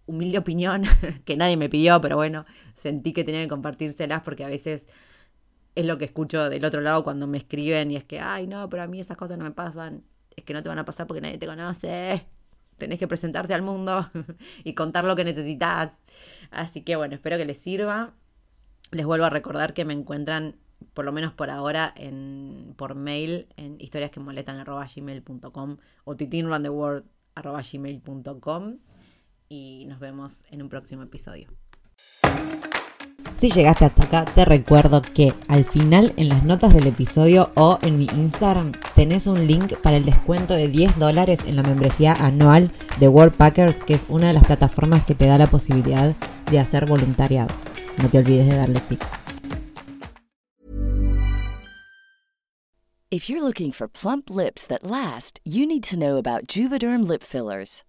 humilde 0.07 0.39
opinión 0.39 0.83
que 1.25 1.37
nadie 1.37 1.57
me 1.57 1.69
pidió, 1.71 2.01
pero 2.01 2.17
bueno, 2.17 2.45
sentí 2.75 3.13
que 3.13 3.25
tenía 3.25 3.43
que 3.43 3.49
compartírselas 3.49 4.23
porque 4.23 4.45
a 4.45 4.49
veces 4.49 4.87
es 5.77 5.87
lo 5.87 5.97
que 5.97 6.05
escucho 6.05 6.51
del 6.51 6.65
otro 6.65 6.81
lado 6.81 7.05
cuando 7.05 7.27
me 7.27 7.39
escriben 7.39 7.91
y 7.91 7.97
es 7.97 8.05
que, 8.05 8.21
ay, 8.21 8.47
no, 8.47 8.69
pero 8.69 8.83
a 8.83 8.87
mí 8.89 9.01
esas 9.01 9.17
cosas 9.17 9.39
no 9.39 9.45
me 9.45 9.53
pasan 9.53 10.05
es 10.37 10.45
que 10.45 10.55
no 10.55 10.63
te 10.63 10.69
van 10.69 10.79
a 10.79 10.85
pasar 10.85 11.07
porque 11.07 11.21
nadie 11.21 11.39
te 11.39 11.47
conoce. 11.47 12.27
Tenés 12.79 12.99
que 12.99 13.07
presentarte 13.09 13.55
al 13.55 13.63
mundo 13.63 14.11
y 14.65 14.75
contar 14.75 15.05
lo 15.05 15.17
que 15.17 15.25
necesitas. 15.25 16.05
Así 16.51 16.83
que 16.83 16.97
bueno, 16.97 17.15
espero 17.15 17.37
que 17.37 17.45
les 17.45 17.59
sirva. 17.59 18.15
Les 18.91 19.05
vuelvo 19.07 19.27
a 19.27 19.31
recordar 19.31 19.75
que 19.75 19.85
me 19.85 19.93
encuentran, 19.93 20.57
por 20.93 21.05
lo 21.05 21.13
menos 21.13 21.33
por 21.33 21.51
ahora, 21.51 21.93
en, 21.97 22.75
por 22.77 22.95
mail 22.95 23.49
en 23.57 23.81
historiasquemoletan.gmail.com 23.81 25.77
o 26.05 26.17
titinruntheworld.gmail.com 26.17 28.79
y 29.49 29.87
nos 29.89 29.99
vemos 30.01 30.43
en 30.51 30.63
un 30.63 30.69
próximo 30.69 31.03
episodio. 31.03 31.49
Si 33.39 33.51
llegaste 33.51 33.85
hasta 33.85 34.05
acá, 34.05 34.25
te 34.25 34.45
recuerdo 34.45 35.03
que 35.03 35.35
al 35.49 35.65
final 35.65 36.15
en 36.17 36.29
las 36.29 36.45
notas 36.45 36.73
del 36.73 36.87
episodio 36.87 37.51
o 37.57 37.79
en 37.83 37.99
mi 37.99 38.07
Instagram 38.07 38.73
tenés 38.95 39.27
un 39.27 39.47
link 39.47 39.75
para 39.79 39.97
el 39.97 40.05
descuento 40.05 40.55
de 40.55 40.69
10 40.69 40.99
dólares 40.99 41.41
en 41.47 41.57
la 41.57 41.63
membresía 41.63 42.13
anual 42.13 42.71
de 42.99 43.09
Worldpackers, 43.09 43.83
que 43.83 43.95
es 43.95 44.07
una 44.09 44.29
de 44.29 44.35
las 44.35 44.47
plataformas 44.47 45.05
que 45.05 45.15
te 45.15 45.27
da 45.27 45.37
la 45.37 45.47
posibilidad 45.47 46.15
de 46.51 46.59
hacer 46.59 46.87
voluntariados. 46.87 47.61
No 48.03 48.09
te 48.09 48.19
olvides 48.19 48.49
de 48.49 48.57
darle 48.57 48.81
clic. 48.81 49.05
If 53.11 53.29
you're 53.29 53.45
looking 53.45 53.71
for 53.71 53.87
plump 53.87 54.29
lips 54.29 54.67
that 54.67 54.83
last, 54.83 55.39
you 55.45 55.67
need 55.67 55.85
to 55.85 55.97
know 55.97 56.17
lip 57.05 57.23
fillers. 57.23 57.85